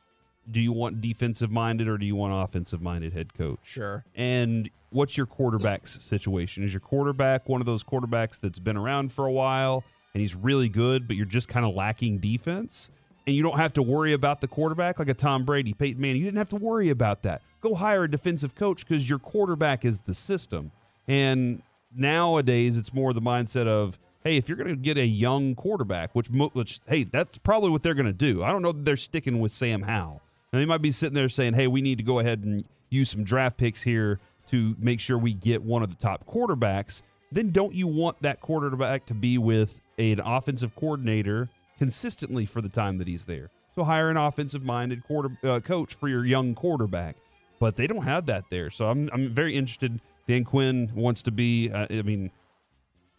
[0.49, 3.59] Do you want defensive minded or do you want offensive minded head coach?
[3.63, 6.63] sure And what's your quarterback's situation?
[6.63, 10.35] Is your quarterback one of those quarterbacks that's been around for a while and he's
[10.35, 12.91] really good, but you're just kind of lacking defense?
[13.25, 16.21] And you don't have to worry about the quarterback like a Tom Brady, Peyton Manning.
[16.21, 17.41] You didn't have to worry about that.
[17.59, 20.71] Go hire a defensive coach because your quarterback is the system.
[21.09, 21.61] And
[21.93, 26.13] nowadays, it's more the mindset of, hey, if you're going to get a young quarterback,
[26.13, 28.43] which, which, hey, that's probably what they're going to do.
[28.43, 30.21] I don't know that they're sticking with Sam Howell.
[30.51, 33.23] They might be sitting there saying, hey, we need to go ahead and use some
[33.23, 37.03] draft picks here to make sure we get one of the top quarterbacks.
[37.31, 42.69] Then don't you want that quarterback to be with an offensive coordinator consistently for the
[42.69, 43.49] time that he's there?
[43.75, 47.15] So hire an offensive minded quarter uh, coach for your young quarterback.
[47.59, 48.71] But they don't have that there.
[48.71, 50.01] So I'm, I'm very interested.
[50.27, 52.29] Dan Quinn wants to be, uh, I mean,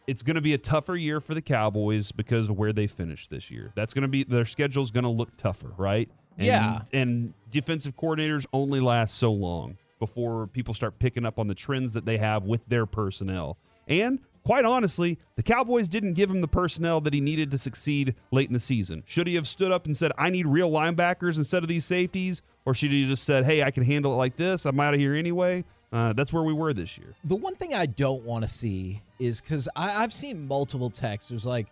[0.09, 3.29] it's going to be a tougher year for the Cowboys because of where they finished
[3.29, 3.73] this year.
[3.75, 6.09] That's going to be their schedule's going to look tougher, right?
[6.38, 6.81] And, Yeah.
[6.94, 11.92] And defensive coordinators only last so long before people start picking up on the trends
[11.92, 13.59] that they have with their personnel.
[13.87, 18.15] And quite honestly, the Cowboys didn't give him the personnel that he needed to succeed
[18.31, 19.03] late in the season.
[19.05, 22.41] Should he have stood up and said, "I need real linebackers instead of these safeties,"
[22.65, 24.65] or should he just said, "Hey, I can handle it like this.
[24.65, 27.15] I'm out of here anyway." Uh, that's where we were this year.
[27.25, 31.47] the one thing i don't want to see is because i've seen multiple texts there's
[31.47, 31.69] like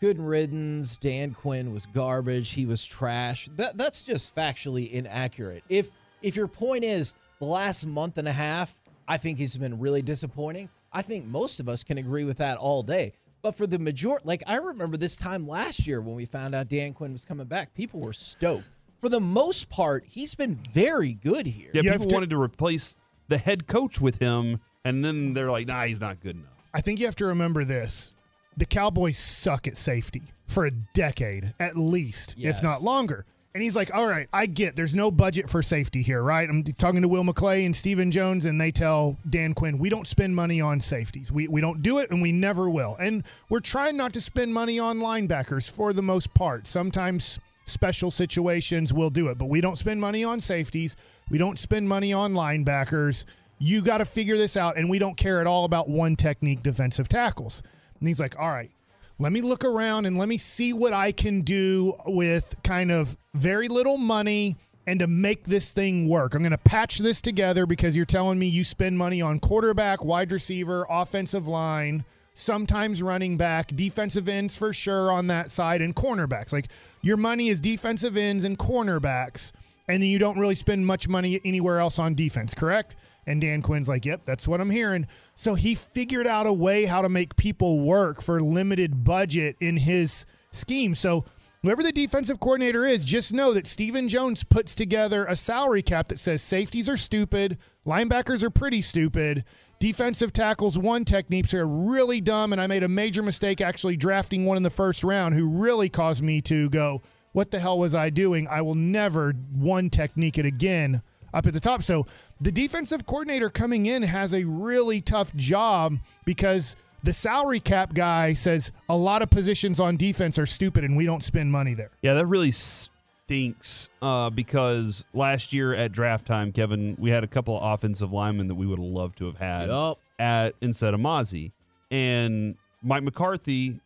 [0.00, 5.90] good riddance dan quinn was garbage he was trash that, that's just factually inaccurate if
[6.20, 10.02] if your point is the last month and a half i think he's been really
[10.02, 13.78] disappointing i think most of us can agree with that all day but for the
[13.78, 17.24] majority like i remember this time last year when we found out dan quinn was
[17.24, 18.68] coming back people were stoked
[19.00, 22.40] for the most part he's been very good here Yeah, You people to- wanted to
[22.40, 22.96] replace
[23.28, 26.82] the head coach with him, and then they're like, "Nah, he's not good enough." I
[26.82, 28.12] think you have to remember this.
[28.58, 30.22] The Cowboys suck at safety.
[30.46, 32.58] for a decade at least, Yes.
[32.58, 33.24] if not longer.
[33.54, 36.50] And he's like, all right, I get there's no budget for safety here, right?
[36.50, 40.08] I'm talking to Will McClay and Stephen Jones, and they tell Dan Quinn, we don't
[40.08, 41.30] spend money on safeties.
[41.30, 42.96] We, we don't do it, and we never will.
[42.98, 46.66] And we're trying not to spend money on linebackers for the most part.
[46.66, 50.96] Sometimes special situations we'll do it, but we don't spend money on safeties.
[51.30, 53.24] We don't spend money on linebackers.
[53.60, 56.64] You got to figure this out, and we don't care at all about one technique
[56.64, 57.62] defensive tackles.
[58.00, 58.72] And he's like, all right,
[59.18, 63.16] let me look around and let me see what I can do with kind of
[63.34, 66.34] very little money and to make this thing work.
[66.34, 70.04] I'm going to patch this together because you're telling me you spend money on quarterback,
[70.04, 75.94] wide receiver, offensive line, sometimes running back, defensive ends for sure on that side, and
[75.94, 76.52] cornerbacks.
[76.52, 76.66] Like
[77.02, 79.52] your money is defensive ends and cornerbacks,
[79.88, 82.96] and then you don't really spend much money anywhere else on defense, correct?
[83.26, 85.06] And Dan Quinn's like, yep, that's what I'm hearing.
[85.34, 89.76] So he figured out a way how to make people work for limited budget in
[89.76, 90.94] his scheme.
[90.94, 91.24] So
[91.62, 96.08] whoever the defensive coordinator is, just know that Stephen Jones puts together a salary cap
[96.08, 97.56] that says safeties are stupid,
[97.86, 99.44] linebackers are pretty stupid,
[99.78, 104.44] defensive tackles one techniques are really dumb, and I made a major mistake actually drafting
[104.44, 107.94] one in the first round who really caused me to go, what the hell was
[107.94, 108.46] I doing?
[108.46, 111.02] I will never one technique it again
[111.34, 111.82] up at the top.
[111.82, 112.06] So
[112.40, 118.32] the defensive coordinator coming in has a really tough job because the salary cap guy
[118.32, 121.90] says a lot of positions on defense are stupid and we don't spend money there.
[122.02, 127.26] Yeah, that really stinks uh, because last year at draft time, Kevin, we had a
[127.26, 129.98] couple of offensive linemen that we would have loved to have had Yup.
[130.18, 131.52] at instead of Mazi.
[131.90, 133.80] And Mike McCarthy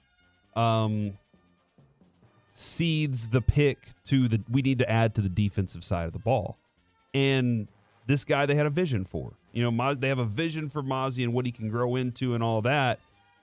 [0.54, 1.16] um,
[2.54, 6.18] cedes the pick to the we need to add to the defensive side of the
[6.18, 6.56] ball.
[7.14, 7.68] And
[8.06, 9.32] this guy they had a vision for.
[9.52, 12.42] You know, they have a vision for Mazi and what he can grow into and
[12.42, 13.00] all that.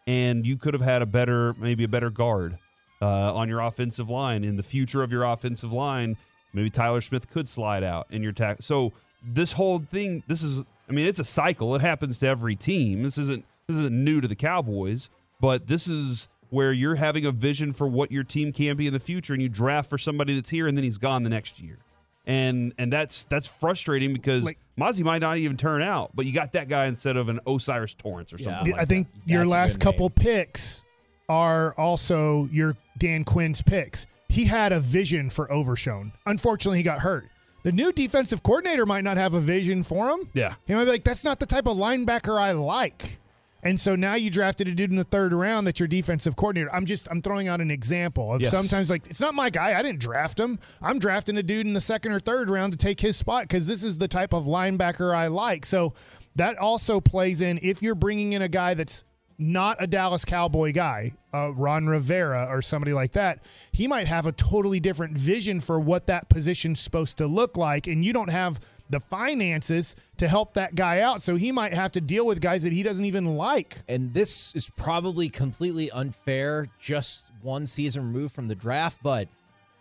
[0.08, 2.58] And you could have had a better, maybe a better guard
[3.02, 4.44] uh, on your offensive line.
[4.44, 6.16] In the future of your offensive line,
[6.54, 8.58] maybe Tyler Smith could slide out in your tack.
[8.62, 11.76] So this whole thing, this is, I mean, it's a cycle.
[11.76, 13.04] It happens to every team.
[13.04, 15.10] This isn't this isn't new to the Cowboys,
[15.42, 18.94] but this is where you're having a vision for what your team can be in
[18.94, 21.60] the future, and you draft for somebody that's here, and then he's gone the next
[21.60, 21.80] year.
[22.28, 26.34] And and that's that's frustrating because Like- Mazi might not even turn out, but you
[26.34, 28.74] got that guy instead of an O'Cyrus Torrence or something.
[28.74, 29.32] like I think that.
[29.32, 30.16] your That's last couple name.
[30.16, 30.84] picks
[31.30, 34.06] are also your Dan Quinn's picks.
[34.30, 36.12] He had a vision for Overshown.
[36.26, 37.30] Unfortunately, he got hurt.
[37.64, 40.30] The new defensive coordinator might not have a vision for him.
[40.34, 40.54] Yeah.
[40.68, 43.18] He might be like, that's not the type of linebacker I like.
[43.66, 46.74] And so now you drafted a dude in the third round that's your defensive coordinator.
[46.74, 48.52] I'm just I'm throwing out an example of Yes.
[48.52, 49.78] sometimes like it's not my guy.
[49.78, 50.60] I didn't draft him.
[50.82, 53.68] I'm drafting a dude in the second or third round to take his spot because
[53.68, 55.66] this is the type of linebacker I like.
[55.66, 55.96] So
[56.36, 59.04] that also plays in if you're bringing in a guy that's
[59.38, 64.28] not a Dallas Cowboy guy, uh, Ron Rivera or somebody like that, he might have
[64.28, 68.30] a totally different vision for what that position's supposed to look like, and you don't
[68.30, 71.22] have the finances to help that guy out.
[71.22, 73.78] So he might have to deal with guys that he doesn't even like.
[73.88, 79.28] and this is probably completely unfair, just one season removed from the draft, but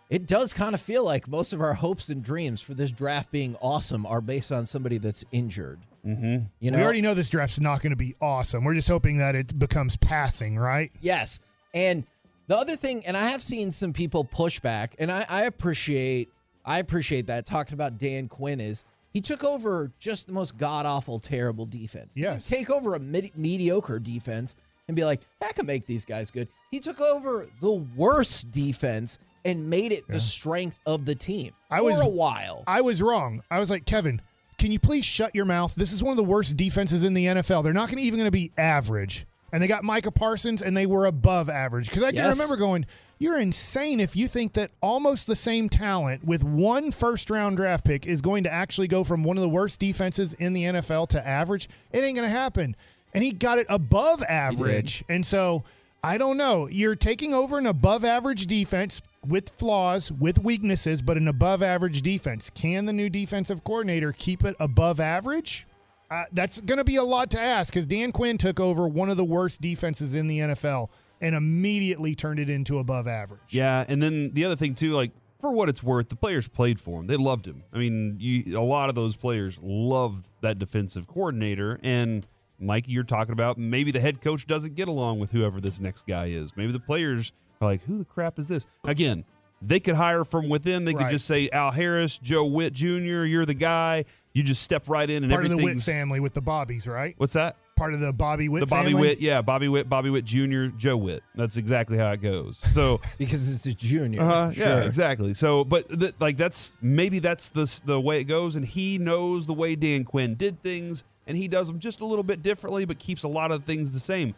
[0.09, 3.31] it does kind of feel like most of our hopes and dreams for this draft
[3.31, 5.79] being awesome are based on somebody that's injured.
[6.05, 6.45] Mm-hmm.
[6.59, 8.63] You know, we already know this draft's not going to be awesome.
[8.63, 10.91] We're just hoping that it becomes passing, right?
[11.01, 11.39] Yes.
[11.73, 12.05] And
[12.47, 16.29] the other thing, and I have seen some people push back, and I, I appreciate
[16.63, 17.45] I appreciate that.
[17.45, 22.13] Talking about Dan Quinn is he took over just the most god awful, terrible defense.
[22.15, 22.49] He Yes.
[22.49, 24.55] take over a mediocre defense
[24.89, 26.49] and be like, I can make these guys good.
[26.69, 31.77] He took over the worst defense and made it the strength of the team I
[31.77, 32.63] for was- a while.
[32.67, 33.41] I was wrong.
[33.49, 34.21] I was like, Kevin,
[34.57, 35.73] can you please shut your mouth?
[35.75, 37.63] This is one of the worst defenses in the NFL.
[37.63, 39.25] They're not to even going to be average.
[39.55, 41.87] And they got Micah Parsons, and they were above average.
[41.87, 42.37] Because I can Yes.
[42.37, 42.85] remember going,
[43.19, 47.85] you're insane if you think that almost the same talent with one first round draft
[47.85, 51.07] pick is going to actually go from one of the worst defenses in the NFL
[51.07, 51.69] to average.
[51.93, 52.75] It ain't going to happen.
[53.13, 55.05] And he got it above average.
[55.07, 55.63] And so
[56.03, 56.67] I don't know.
[56.69, 62.01] You're taking over an above average defense with flaws, with weaknesses, but an above average
[62.01, 62.49] defense.
[62.49, 65.65] Can the new defensive coordinator keep it above average?
[66.11, 69.09] Uh, that's going to be a lot to ask because Dan Quinn took over one
[69.09, 70.89] of the worst defenses in the NFL
[71.21, 73.39] and immediately turned it into above average.
[73.49, 76.79] Yeah, and then the other thing too, like for what it's worth, the players played
[76.79, 77.07] for him.
[77.07, 77.63] They loved him.
[77.73, 81.79] I mean, you, a lot of those players loved that defensive coordinator.
[81.83, 82.25] And
[82.59, 86.05] Mike, you're talking about maybe the head coach doesn't get along with whoever this next
[86.07, 86.55] guy is.
[86.55, 89.25] Maybe the players are like, "Who the crap is this?" Again,
[89.61, 90.83] They could hire from within.
[90.85, 91.11] They could Right.
[91.11, 94.03] just say, Al Harris, Joe Whitt Jr., you're the guy.
[94.35, 97.15] You just step right in and Part of the Witt family with the Bobbies, right?
[97.17, 97.55] What's that?
[97.77, 99.01] Part of the Bobby Witt the Bobby family?
[99.01, 101.23] Witt, yeah, Bobby Witt, Bobby Witt Jr., Joe Whitt.
[101.35, 102.57] That's exactly how it goes.
[102.57, 104.21] So because it's a junior.
[104.21, 104.81] uh, yeah, Sure.
[104.81, 105.33] exactly.
[105.33, 109.45] So, but th- like that's maybe that's the the way it goes, and he knows
[109.45, 112.83] the way Dan Quinn did things, and he does them just a little bit differently,
[112.83, 114.35] but keeps a lot of things the same.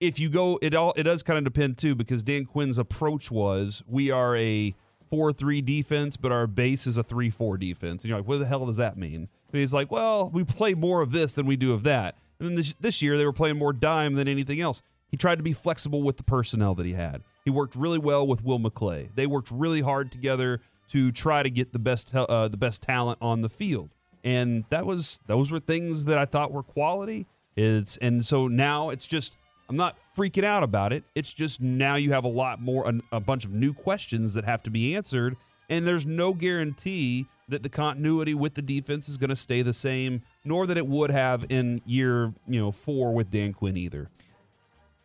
[0.00, 3.30] If you go, it all it does kind of depend too, because Dan Quinn's approach
[3.30, 4.74] was we are a
[5.10, 8.38] four three defense, but our base is a three four defense, and you're like, what
[8.38, 9.28] the hell does that mean?
[9.52, 12.16] And he's like, well, we play more of this than we do of that.
[12.38, 14.82] And then this, this year they were playing more dime than anything else.
[15.08, 17.22] He tried to be flexible with the personnel that he had.
[17.44, 19.08] He worked really well with Will McClay.
[19.14, 23.18] They worked really hard together to try to get the best uh, the best talent
[23.20, 23.90] on the field,
[24.24, 27.26] and that was those were things that I thought were quality.
[27.56, 29.36] It's and so now it's just
[29.70, 31.04] I'm not freaking out about it.
[31.14, 34.64] It's just now you have a lot more a, bunch of new questions that have
[34.64, 35.36] to be answered,
[35.68, 39.72] and there's no guarantee that the continuity with the defense is going to stay the
[39.72, 44.10] same, nor that it would have in year you know four with Dan Quinn either.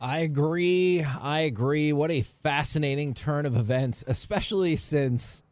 [0.01, 1.04] I agree.
[1.04, 1.93] I agree.
[1.93, 5.43] What a fascinating turn of events, especially since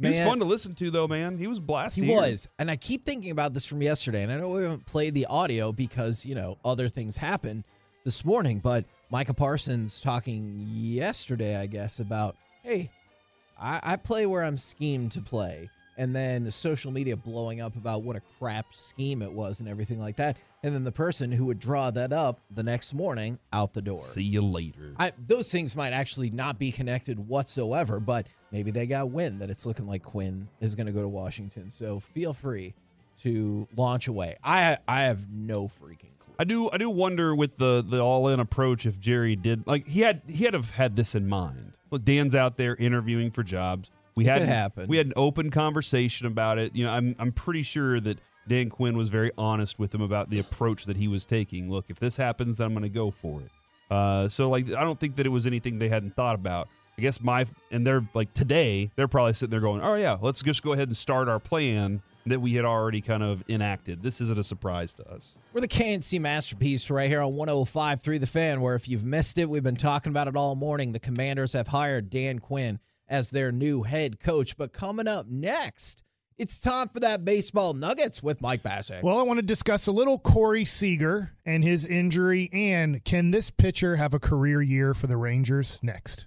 [0.00, 1.38] He was fun to listen to, though, man.
[1.38, 2.04] He was blasting.
[2.04, 2.48] He was.
[2.60, 4.22] And I keep thinking about this from yesterday.
[4.22, 7.64] And I know we haven't played the audio because, you know, other things happened
[8.04, 8.58] this morning.
[8.58, 12.90] But Micah Parsons talking yesterday, I guess, about, hey,
[13.58, 15.68] I, I play where I'm schemed to play.
[15.96, 19.68] And then the social media blowing up about what a crap scheme it was and
[19.68, 20.36] everything like that.
[20.64, 23.98] And then the person who would draw that up the next morning out the door.
[23.98, 24.94] See you later.
[24.98, 29.50] I, those things might actually not be connected whatsoever, but maybe they got wind that
[29.50, 31.70] it's looking like Quinn is going to go to Washington.
[31.70, 32.74] So feel free
[33.22, 34.36] to launch away.
[34.42, 36.34] I I have no freaking clue.
[36.38, 39.86] I do I do wonder with the the all in approach if Jerry did like
[39.86, 41.76] he had he had have had this in mind.
[41.90, 43.90] Look, Dan's out there interviewing for jobs.
[44.16, 44.88] We It had could happen.
[44.88, 46.74] we had an open conversation about it.
[46.74, 50.28] You know, I'm I'm pretty sure that Dan Quinn was very honest with him about
[50.28, 51.70] the approach that he was taking.
[51.70, 53.50] Look, if this happens, then I'm going to go for it.
[53.90, 56.68] Uh, so like I don't think that it was anything they hadn't thought about.
[56.96, 60.42] I guess my and they're like today they're probably sitting there going, oh yeah, let's
[60.42, 64.02] just go ahead and start our plan that we had already kind of enacted.
[64.02, 65.38] This isn't a surprise to us.
[65.52, 69.48] We're the K&C masterpiece right here on 105.3 The Fan, where if you've missed it,
[69.48, 70.92] we've been talking about it all morning.
[70.92, 74.56] The Commanders have hired Dan Quinn as their new head coach.
[74.56, 76.02] But coming up next,
[76.38, 79.02] it's time for that baseball nuggets with Mike Bacsik.
[79.02, 83.50] Well, I want to discuss a little Corey Seager and his injury, and can this
[83.50, 86.26] pitcher have a career year for the Rangers next?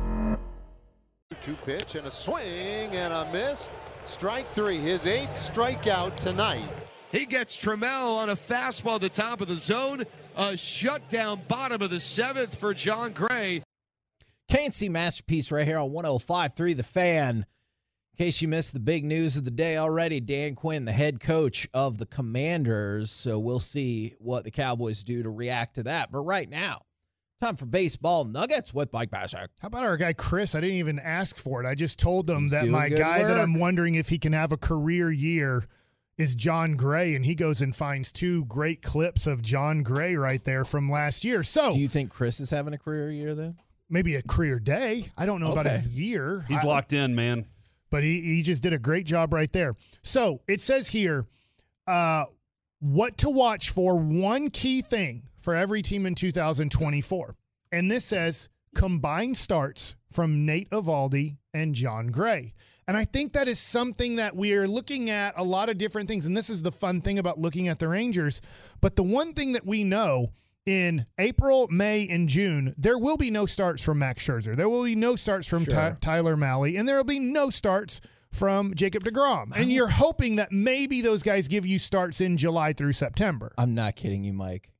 [1.39, 3.69] Two pitch and a swing and a miss.
[4.05, 6.69] Strike three, his eighth strikeout tonight.
[7.11, 10.05] He gets Trammell on a fastball at the top of the zone.
[10.35, 13.63] A shutdown bottom of the seventh for Jon Gray.
[14.49, 17.37] K&C Masterpiece right here on 105.3 The Fan.
[17.37, 21.19] In case you missed the big news of the day already, Dan Quinn, the head
[21.19, 23.09] coach of the Commanders.
[23.09, 26.11] So we'll see what the Cowboys do to react to that.
[26.11, 26.79] But right now,
[27.41, 29.47] time for baseball nuggets with Mike Bacsik.
[29.61, 30.55] How about our guy Chris?
[30.55, 31.67] I didn't even ask for it.
[31.67, 33.39] I just told them He's that my good guy that.
[33.39, 35.63] I'm wondering if he can have a career year
[36.17, 40.43] is Jon Gray, and he goes and finds two great clips of Jon Gray right
[40.45, 41.41] there from last year.
[41.41, 43.57] So Do you think Chris is having a career year then?
[43.89, 45.03] maybe a career day.
[45.17, 46.45] I don't know about his year.
[46.47, 47.45] He's I- locked in, man.
[47.89, 49.75] but he, he just did a great job right there.
[50.03, 51.25] So it says here,
[51.87, 52.23] uh,
[52.79, 57.35] what to watch for one key thing for every team in 2024.
[57.71, 62.53] And this says combined starts from Nate Eovaldi and Jon Gray.
[62.87, 66.07] And I think that is something that we are looking at a lot of different
[66.07, 66.25] things.
[66.25, 68.41] And this is the fun thing about looking at the Rangers.
[68.81, 70.29] But the one thing that we know
[70.65, 74.55] in April, May, and June, there will be no starts from Max Scherzer.
[74.55, 78.01] There will be no starts from Ty- Tyler Mahle, and there will be no starts
[78.31, 79.51] from Jacob DeGrom.
[79.55, 83.51] And you're hoping that maybe those guys give you starts in July through September.
[83.57, 84.70] I'm not kidding you, Mike.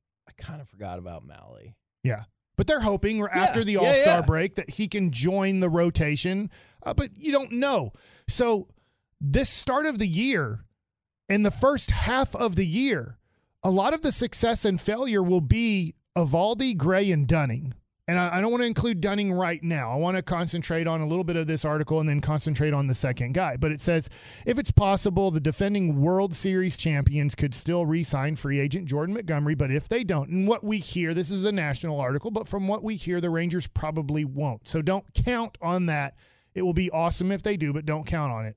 [0.42, 1.74] Kind of forgot about Mahle.
[2.02, 2.22] Yeah.
[2.56, 4.26] But they're hoping or after the All Star yeah.
[4.26, 6.50] break that he can join the rotation.
[6.82, 7.92] Uh, but you don't know.
[8.28, 8.68] So,
[9.20, 10.64] this start of the year,
[11.28, 13.18] in the first half of the year,
[13.62, 17.74] a lot of the success and failure will be Eovaldi, Gray, and Dunning.
[18.12, 19.90] And I, I don't want to include Dunning right now.
[19.90, 22.86] I want to concentrate on a little bit of this article and then concentrate on
[22.86, 23.56] the second guy.
[23.56, 24.10] But it says
[24.46, 29.14] if it's possible, the defending World Series champions could still re sign free agent Jordan
[29.14, 29.54] Montgomery.
[29.54, 32.68] But if they don't, and what we hear, this is a national article, but from
[32.68, 34.68] what we hear, the Rangers probably won't.
[34.68, 36.18] So don't count on that.
[36.54, 38.56] It will be awesome if they do, but don't count on it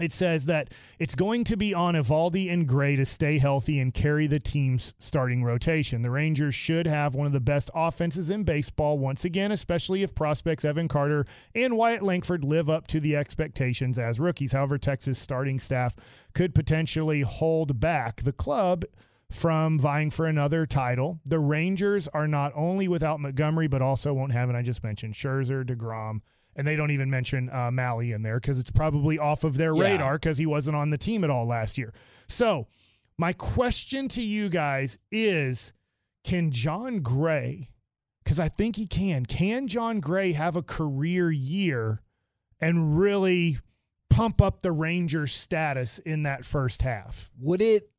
[0.00, 3.92] it says that it's going to be on Eovaldi and Gray to stay healthy and
[3.92, 6.02] carry the team's starting rotation.
[6.02, 10.14] The Rangers should have one of the best offenses in baseball once again, especially if
[10.14, 11.24] prospects Evan Carter
[11.54, 14.52] and Wyatt Langford live up to the expectations as rookies.
[14.52, 15.94] However, Texas starting staff
[16.34, 18.84] could potentially hold back the club
[19.30, 21.20] from vying for another title.
[21.24, 25.14] The Rangers are not only without Montgomery, but also won't have, and I just mentioned
[25.14, 26.20] Scherzer, DeGrom,
[26.60, 29.74] and they don't even mention uh, Mahle in there because it's probably off of their
[29.74, 29.82] Yeah.
[29.94, 31.92] radar because he wasn't on the team at all last year.
[32.28, 32.68] So,
[33.18, 35.72] my question to you guys is
[36.22, 37.70] can Jon Gray,
[38.22, 42.02] because I think he can, can Jon Gray have a career year
[42.60, 43.56] and really
[44.10, 47.30] pump up the Rangers' status in that first half?
[47.38, 47.90] Would it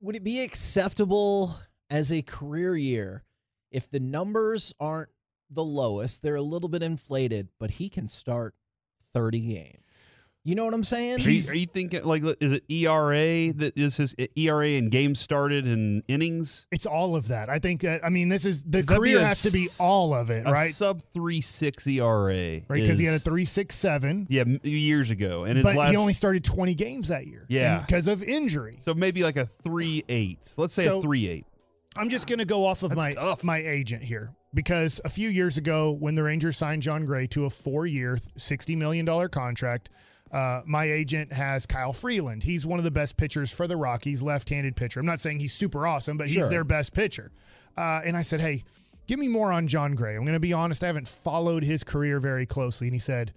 [0.00, 1.54] would it be acceptable
[1.90, 3.24] as a career year
[3.72, 5.08] if the numbers aren't
[5.50, 8.54] the lowest, they're a little bit inflated, but he can start
[9.14, 9.74] 30 games.
[10.44, 11.16] You know what I'm saying?
[11.16, 15.20] Are you, are you thinking like is it ERA that is his ERA and games
[15.20, 16.66] started and innings?
[16.72, 17.50] It's all of that.
[17.50, 20.14] I think that, I mean, this is the That'd career a has to be all
[20.14, 20.70] of it, A right?
[20.72, 24.26] sub three six ERA, Right, because he had a is- 367.
[24.30, 27.44] yeah years ago, and his but last he only started 20 games that year.
[27.48, 27.80] Yeah.
[27.80, 28.78] Because of injury.
[28.80, 30.50] so maybe like a three eight.
[30.56, 31.46] Let's say So- a three eight.
[31.96, 35.28] I'm just going to go off of That's my my agent here because a few
[35.28, 39.90] years ago, when the Rangers signed Jon Gray to a four-year, sixty million dollar contract,
[40.32, 42.42] uh, my agent has Kyle Freeland.
[42.42, 45.00] He's one of the best pitchers for the Rockies, left-handed pitcher.
[45.00, 46.50] I'm not saying he's super awesome, but he's Sure.
[46.50, 47.30] their best pitcher.
[47.76, 48.62] Uh, and I said, hey,
[49.06, 50.16] give me more on Jon Gray.
[50.16, 52.88] I'm going to be honest, I haven't followed his career very closely.
[52.88, 53.32] And he said.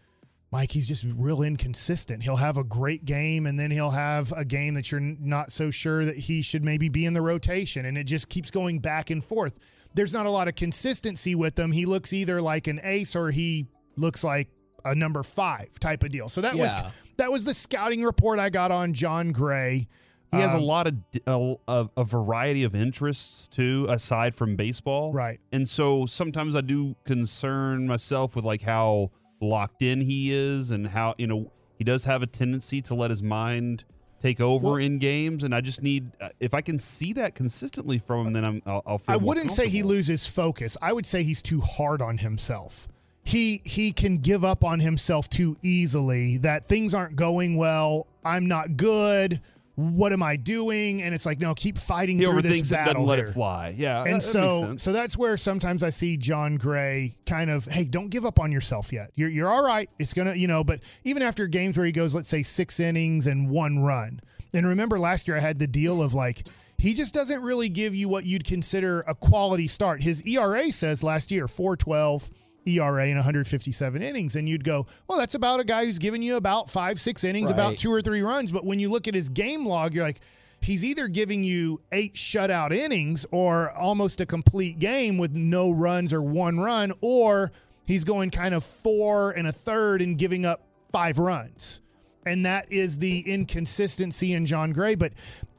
[0.54, 2.22] Mike, he's just real inconsistent.
[2.22, 5.72] He'll have a great game and then he'll have a game that you're not so
[5.72, 7.86] sure that he should maybe be in the rotation.
[7.86, 9.81] And it just keeps going back and forth.
[9.94, 11.72] There's not a lot of consistency with him.
[11.72, 13.68] He looks either like an ace or he
[13.98, 14.48] looks like
[14.86, 16.30] a number five type of deal.
[16.30, 16.62] So that Yeah.
[16.62, 19.88] was that was the scouting report I got on Jon Gray.
[20.32, 20.88] He has a Um, lot
[21.28, 25.12] of a variety of interests too, aside from baseball.
[25.14, 25.40] Right.
[25.52, 29.12] And so sometimes I do concern myself with like how
[29.42, 33.10] locked in he is and how you know he does have a tendency to let
[33.10, 33.84] his mind
[34.22, 35.44] take over Well- in games.
[35.44, 38.62] And I just need uh, if I can see that consistently from him, then I'm
[38.66, 39.14] I'll, I'll feel.
[39.14, 40.78] I wouldn't say he loses focus.
[40.82, 42.88] I would say he's too hard on himself.
[43.24, 46.38] He he can give up on himself too easily.
[46.38, 48.08] That things aren't going well.
[48.26, 49.42] I'm not good.
[49.82, 51.02] What am I doing?
[51.02, 53.04] And it's like, no, keep fighting He through this battle.
[53.06, 53.28] let here.
[53.30, 53.74] it fly.
[53.76, 54.84] Yeah, that- that And makes so, sense.
[54.84, 58.52] so that's where sometimes I see Jon Gray kind of, hey, don't give up on
[58.52, 59.12] yourself yet.
[59.16, 59.90] You're you're all right.
[60.00, 60.64] It's gonna, you know.
[60.64, 64.20] But even after games where he goes, let's say six innings and one run,
[64.54, 67.94] and remember last year I had the deal of like he just doesn't really give
[67.96, 70.02] you what you'd consider a quality start.
[70.02, 72.30] His ERA says last year 412
[72.66, 76.38] ERA in 157 innings, and you'd go, well, that's about a guy who's giving you
[76.38, 78.52] about five, six innings, about two or three runs.
[78.52, 80.20] But when you look at his game log, you're like,
[80.62, 86.14] he's either giving you eight shutout innings or almost a complete game with no runs
[86.14, 87.52] or one run, or
[87.88, 91.82] he's going kind of four and a third and giving up five runs.
[92.26, 94.94] And that is the inconsistency in Jon Gray.
[94.94, 95.14] But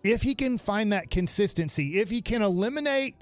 [0.05, 3.17] if he can find that consistency, if he can eliminate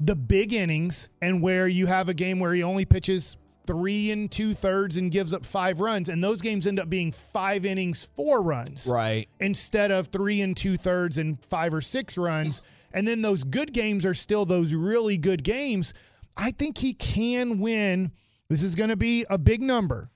[0.00, 3.36] the big innings and where you have a game where he only pitches
[3.66, 7.10] three and two thirds and gives up five runs, and those games end up being
[7.10, 9.28] five innings, four runs Right.
[9.40, 12.62] instead of three and two thirds and five or six runs.
[12.94, 15.94] And then those good games are still those really good games.
[16.36, 18.12] I think he can win.
[18.48, 20.08] This is going to be a big number.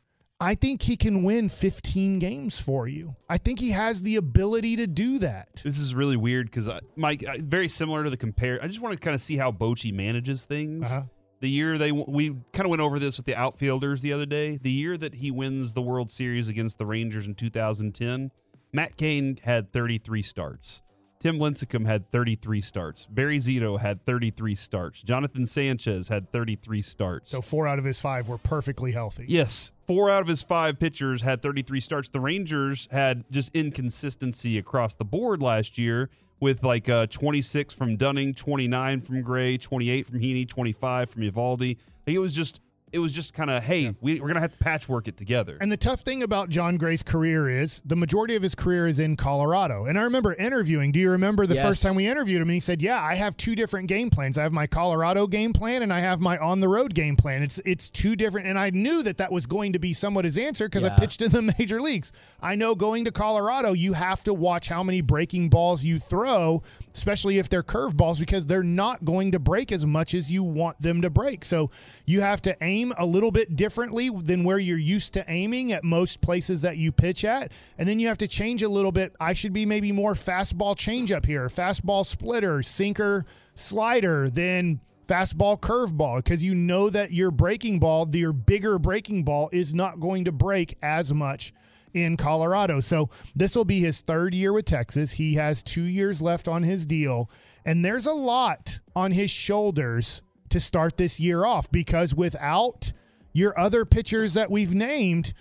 [0.43, 3.15] I think he can win 15 games for you.
[3.29, 5.61] I think he has the ability to do that.
[5.63, 8.59] This is really weird because Mike, I- very similar to the compare.
[8.63, 10.91] I just want to kind of see how Bochy manages things.
[10.91, 11.03] Uh-huh.
[11.41, 14.59] The year they we kind of went over this with the outfielders the other day.
[14.61, 18.31] The year that he wins the World Series against the Rangers in 2010,
[18.73, 20.83] Matt Cain had 33 starts.
[21.19, 23.07] Tim Lincecum had 33 starts.
[23.07, 25.03] Barry Zito had 33 starts.
[25.03, 27.31] Jonathan Sanchez had 33 starts.
[27.31, 29.27] So four out of his five were perfectly healthy.
[29.29, 32.09] Yes, four out of his five pitchers had 33 starts.
[32.09, 37.97] The Rangers had just inconsistency across the board last year with like uh, 26 from
[37.97, 41.77] Dunning, 29 from Gray, 28 from Heaney, 25 from Eovaldi.
[42.07, 42.61] Like it was just
[42.93, 45.57] it was just kind of, hey, we, we're gonna have to patchwork it together.
[45.61, 48.99] And the tough thing about Jon Gray's career is the majority of his career is
[49.01, 49.85] in Colorado.
[49.87, 50.93] And I remember interviewing.
[50.93, 51.65] Do you remember the Yes.
[51.65, 52.49] first time we interviewed him?
[52.49, 54.39] And he said, "Yeah, I have two different game plans.
[54.39, 57.43] I have my Colorado game plan and I have my on the road game plan.
[57.43, 60.39] It's it's two different." And I knew that that was going to be somewhat his
[60.39, 62.13] answer because I pitched in the major leagues.
[62.43, 66.63] I know going to Colorado, you have to watch how many breaking balls you throw,
[66.95, 70.79] especially if they're curveballs, because they're not going to break as much as you want
[70.79, 71.45] them to break.
[71.45, 71.71] So
[72.07, 75.85] you have to aim a little bit differently than where you're used to aiming at
[75.85, 77.53] most places that you pitch at.
[77.79, 79.15] And then you have to change a little bit.
[79.21, 83.25] I should be maybe more fastball changeup here, fastball splitter, sinker,
[83.55, 89.51] slider, then fastball curveball because you know that your breaking ball, your bigger breaking ball,
[89.53, 91.53] is not going to break as much
[91.95, 92.81] in Colorado.
[92.81, 95.13] So this will be his third year with Texas.
[95.13, 97.31] He has two years left on his deal.
[97.65, 102.93] And there's a lot on his shoulders to start this year off because without
[103.33, 105.33] your other pitchers that we've named,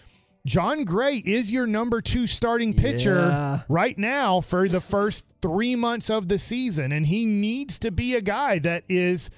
[0.45, 3.59] Jon Gray is your number two starting pitcher Yeah.
[3.67, 6.91] right now for the first three months of the season.
[6.91, 9.29] And he needs to be a guy that is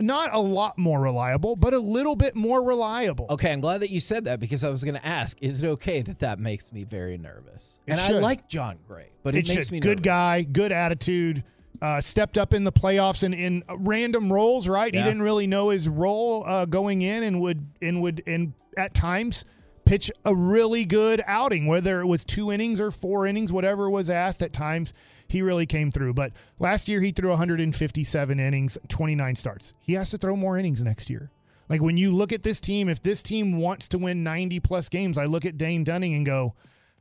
[0.00, 3.26] not a lot more reliable, but a little bit more reliable.
[3.30, 5.66] Okay, I'm glad that you said that because I was going to ask, is it
[5.66, 7.80] okay that that makes me very nervous?
[7.86, 9.72] It and I like Jon Gray, but it, it makes should.
[9.72, 11.42] me good guy, good attitude.
[11.80, 14.68] Uh, stepped up in the playoffs and in random roles.
[14.68, 18.52] Right, he didn't really know his role uh, going in, and would and would and
[18.76, 19.44] at times
[19.84, 24.10] pitch a really good outing, whether it was two innings or four innings, whatever was
[24.10, 24.42] asked.
[24.42, 24.92] At times,
[25.28, 26.14] he really came through.
[26.14, 29.74] But last year, he threw 157 innings, 29 starts.
[29.80, 31.30] He has to throw more innings next year.
[31.68, 34.88] Like when you look at this team, if this team wants to win 90 plus
[34.88, 36.54] games, I look at Dane Dunning and go,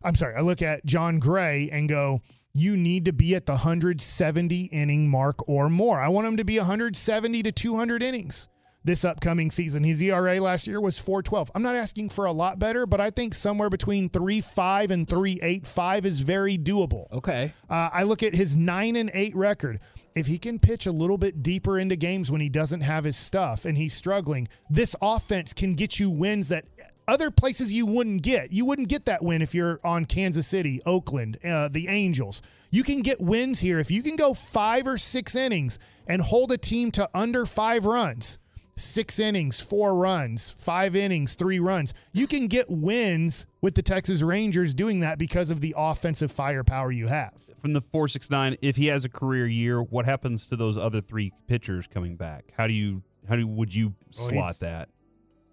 [0.04, 2.22] I'm sorry, I look at Jon Gray and go,
[2.58, 6.00] you need to be at the 170 inning mark or more.
[6.00, 8.50] I want him to be 170 to 200 innings
[8.88, 9.84] this upcoming season.
[9.84, 11.52] His ERA last year was 412.
[11.54, 16.06] I'm not asking for a lot better, but I think somewhere between 3.5 and 3.85
[16.06, 17.12] is very doable.
[17.12, 17.54] Okay.
[17.70, 19.80] Uh, I look at his nine and eight record.
[20.16, 23.18] If he can pitch a little bit deeper into games when he doesn't have his
[23.18, 26.66] stuff and he's struggling, this offense can get you wins that
[27.08, 28.52] other places you wouldn't get.
[28.52, 32.42] You wouldn't get that win if you're on Kansas City, Oakland, uh, the Angels.
[32.72, 36.52] You can get wins here if you can go five or six innings and hold
[36.52, 38.40] a team to under five runs.
[38.76, 41.96] Six innings, four runs, five innings, three runs.
[42.14, 46.92] You can get wins with the Texas Rangers doing that because of the offensive firepower
[46.92, 47.34] you have.
[47.60, 51.34] From the 469, if he has a career year, what happens to those other three
[51.48, 52.46] pitchers coming back?
[52.56, 54.90] How do you how do would you slot he's- that?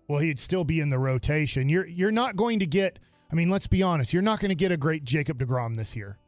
[0.08, 1.68] Well, he'd still be in the rotation.
[1.68, 2.98] You're you're not going to get.
[3.32, 4.12] I mean, let's be honest.
[4.12, 6.18] You're not going to get a great Jacob Degrom this year.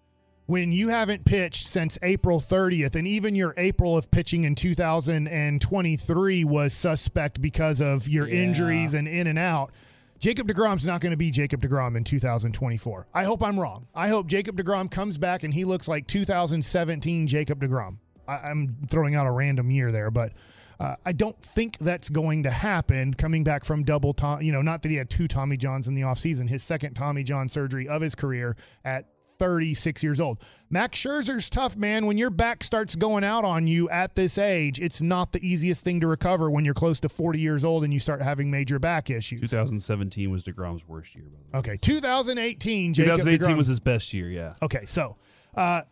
[0.47, 6.45] When you haven't pitched since April 30th, and even your April of pitching in 2023
[6.45, 8.43] was suspect because of your Yeah.
[8.43, 9.73] injuries and in and out.
[10.19, 13.07] Jacob DeGrom's not going to be Jacob DeGrom in 2024.
[13.13, 13.87] I hope I'm wrong.
[13.95, 17.99] I hope Jacob DeGrom comes back and he looks like 2017 Jacob DeGrom.
[18.27, 20.33] I, I'm throwing out a random year there, but
[20.81, 24.43] uh, I don't think that's going to happen coming back from double Tom.
[24.43, 27.23] You know, not that he had two Tommy Johns in the offseason, his second Tommy
[27.23, 28.55] John surgery of his career
[28.85, 29.07] at
[29.39, 30.43] 36 years old.
[30.71, 32.07] Max Scherzer's tough, man.
[32.07, 35.85] When your back starts going out on you at this age, it's not the easiest
[35.85, 38.79] thing to recover when you're close to 40 years old and you start having major
[38.79, 39.41] back issues.
[39.41, 41.25] 2017 was Degrom's worst year.
[41.25, 41.73] By the way.
[41.73, 42.95] Okay, 2018.
[42.95, 43.57] Jacob 2018 DeGrom.
[43.57, 44.31] was his best year.
[44.31, 44.53] Yeah.
[44.63, 45.17] Okay, so
[45.55, 45.83] uh,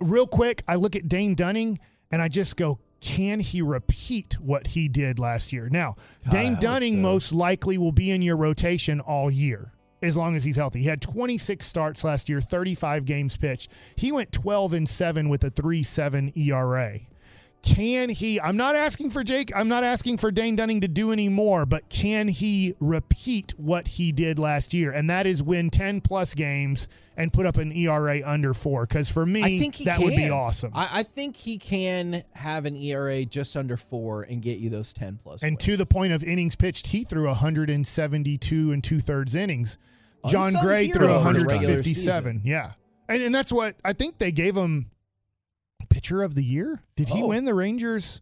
[0.00, 1.78] real quick, I look at Dane Dunning
[2.10, 5.68] and I just go, can he repeat what he did last year?
[5.70, 5.96] Now,
[6.30, 7.00] Dane Dunning so.
[7.00, 9.72] most likely will be in your rotation all year
[10.02, 10.80] as long as he's healthy.
[10.80, 13.70] He had 26 starts last year, 35 games pitched.
[13.96, 16.98] He went 12 and 7 with a 3.7 ERA.
[17.74, 18.40] Can he?
[18.40, 19.50] I'm not asking for Jake.
[19.54, 23.86] I'm not asking for Dane Dunning to do any more, but can he repeat what
[23.86, 24.90] he did last year?
[24.90, 28.86] And that is win 10 plus games and put up an ERA under four.
[28.86, 30.72] Because for me, I think that would be awesome.
[30.74, 34.92] I, I think he can have an ERA just under four and get you those
[34.92, 35.42] 10 plus.
[35.42, 35.64] and wins.
[35.64, 39.78] to the point of innings pitched, he threw 172 and two thirds innings.
[40.26, 42.42] John Unsung Gray threw hero in the regular 157.
[42.44, 42.70] Yeah.
[43.08, 44.90] And, and that's what I think they gave him
[45.88, 46.82] pitcher of the year.
[46.96, 47.28] Did he Oh.
[47.28, 48.20] win the Rangers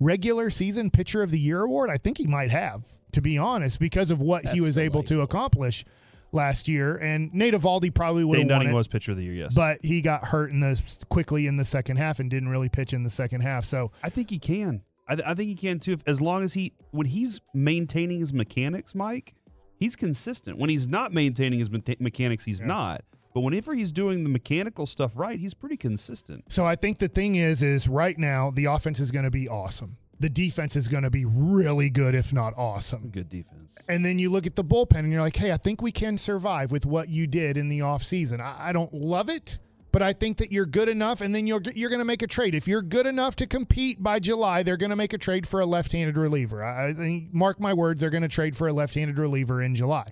[0.00, 1.90] regular season pitcher of the year award?
[1.90, 5.02] I think he might have, to be honest, because of what he That's was able
[5.04, 5.84] to accomplish
[6.32, 6.96] last year.
[6.96, 9.34] And Nate Eovaldi probably would have won Dunning it, was pitcher of the year.
[9.34, 9.54] Yes.
[9.54, 12.92] but he got hurt in the quickly in the second half and didn't really pitch
[12.92, 13.64] in the second half.
[13.64, 14.82] So I think he can.
[15.10, 15.92] I, th- I think he can too.
[15.92, 19.32] If, as long as he, when he's maintaining his mechanics, Mike,
[19.76, 20.58] he's consistent.
[20.58, 23.02] When he's not maintaining his me- mechanics, he's not.
[23.34, 26.50] But whenever he's doing the mechanical stuff right, he's pretty consistent.
[26.50, 29.48] So I think the thing is, is right now the offense is going to be
[29.48, 29.96] awesome.
[30.20, 33.08] the defense is going to be really good, if not awesome.
[33.10, 33.78] Good defense.
[33.88, 36.18] And then you look at the bullpen and you're like, hey, I think we can
[36.18, 38.40] survive with what you did in the offseason.
[38.40, 39.58] I, I don't love it,
[39.92, 41.20] but I think that you're good enough.
[41.20, 42.54] And then you're, you're going to make a trade.
[42.54, 45.60] If you're good enough to compete by July, they're going to make a trade for
[45.60, 46.64] a left handed reliever.
[46.64, 49.62] I, I think, mark my words, they're going to trade for a left handed reliever
[49.62, 50.10] in July.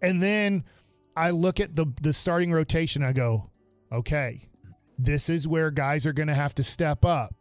[0.00, 0.62] And then
[1.18, 3.02] I look at the, the starting rotation.
[3.02, 3.50] I go,
[3.92, 4.48] okay,
[4.98, 7.34] this is where guys are going to have to step up.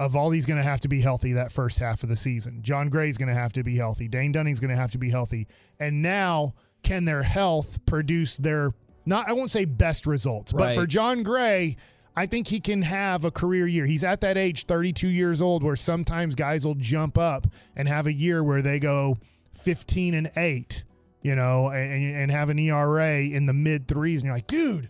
[0.00, 2.62] Eovaldi's going to have to be healthy that first half of the season.
[2.62, 4.08] Jon Gray's going to have to be healthy.
[4.08, 5.46] Dane Dunning's going to have to be healthy.
[5.78, 8.72] And now, can their health produce their
[9.04, 11.76] not I won't say best results, but for Jon Gray,
[12.16, 13.86] I think he can have a career year.
[13.86, 17.46] He's at that age, 32 years old, where sometimes guys will jump up
[17.76, 19.16] and have a year where they go
[19.52, 20.84] 15 and 8,
[21.22, 24.20] you know, and, and have an ERA in the mid threes.
[24.20, 24.88] And you're like, dude,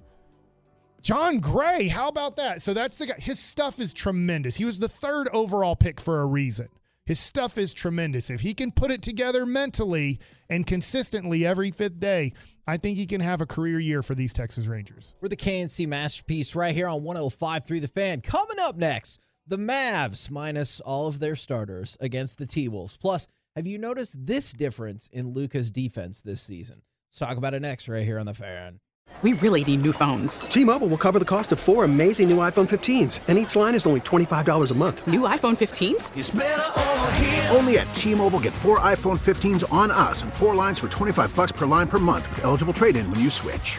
[1.02, 2.60] Jon Gray, how about that?
[2.60, 3.14] So that's the guy.
[3.18, 4.56] His stuff is tremendous.
[4.56, 6.68] He was the third overall pick for a reason.
[7.06, 8.30] His stuff is tremendous.
[8.30, 12.34] If he can put it together mentally and consistently every fifth day,
[12.68, 15.16] I think he can have a career year for these Texas Rangers.
[15.20, 18.20] We're the K&C Masterpiece right here on 105.3 The Fan.
[18.20, 22.96] Coming up next, the Mavs minus all of their starters against the T Wolves.
[22.96, 23.26] Plus,
[23.56, 26.82] have you noticed this difference in Luka's defense this season?
[27.10, 28.80] Let's talk about it next right here on The Fan.
[29.22, 30.40] We really need new phones.
[30.40, 33.86] T-Mobile will cover the cost of four amazing new iPhone 15s, and each line is
[33.86, 35.06] only $25 a month.
[35.06, 37.54] New iPhone 15s?
[37.54, 41.52] Only at T-Mobile get four iPhone 15s on us and four lines for 25 bucks
[41.52, 43.78] per line per month with eligible trade-in when you switch.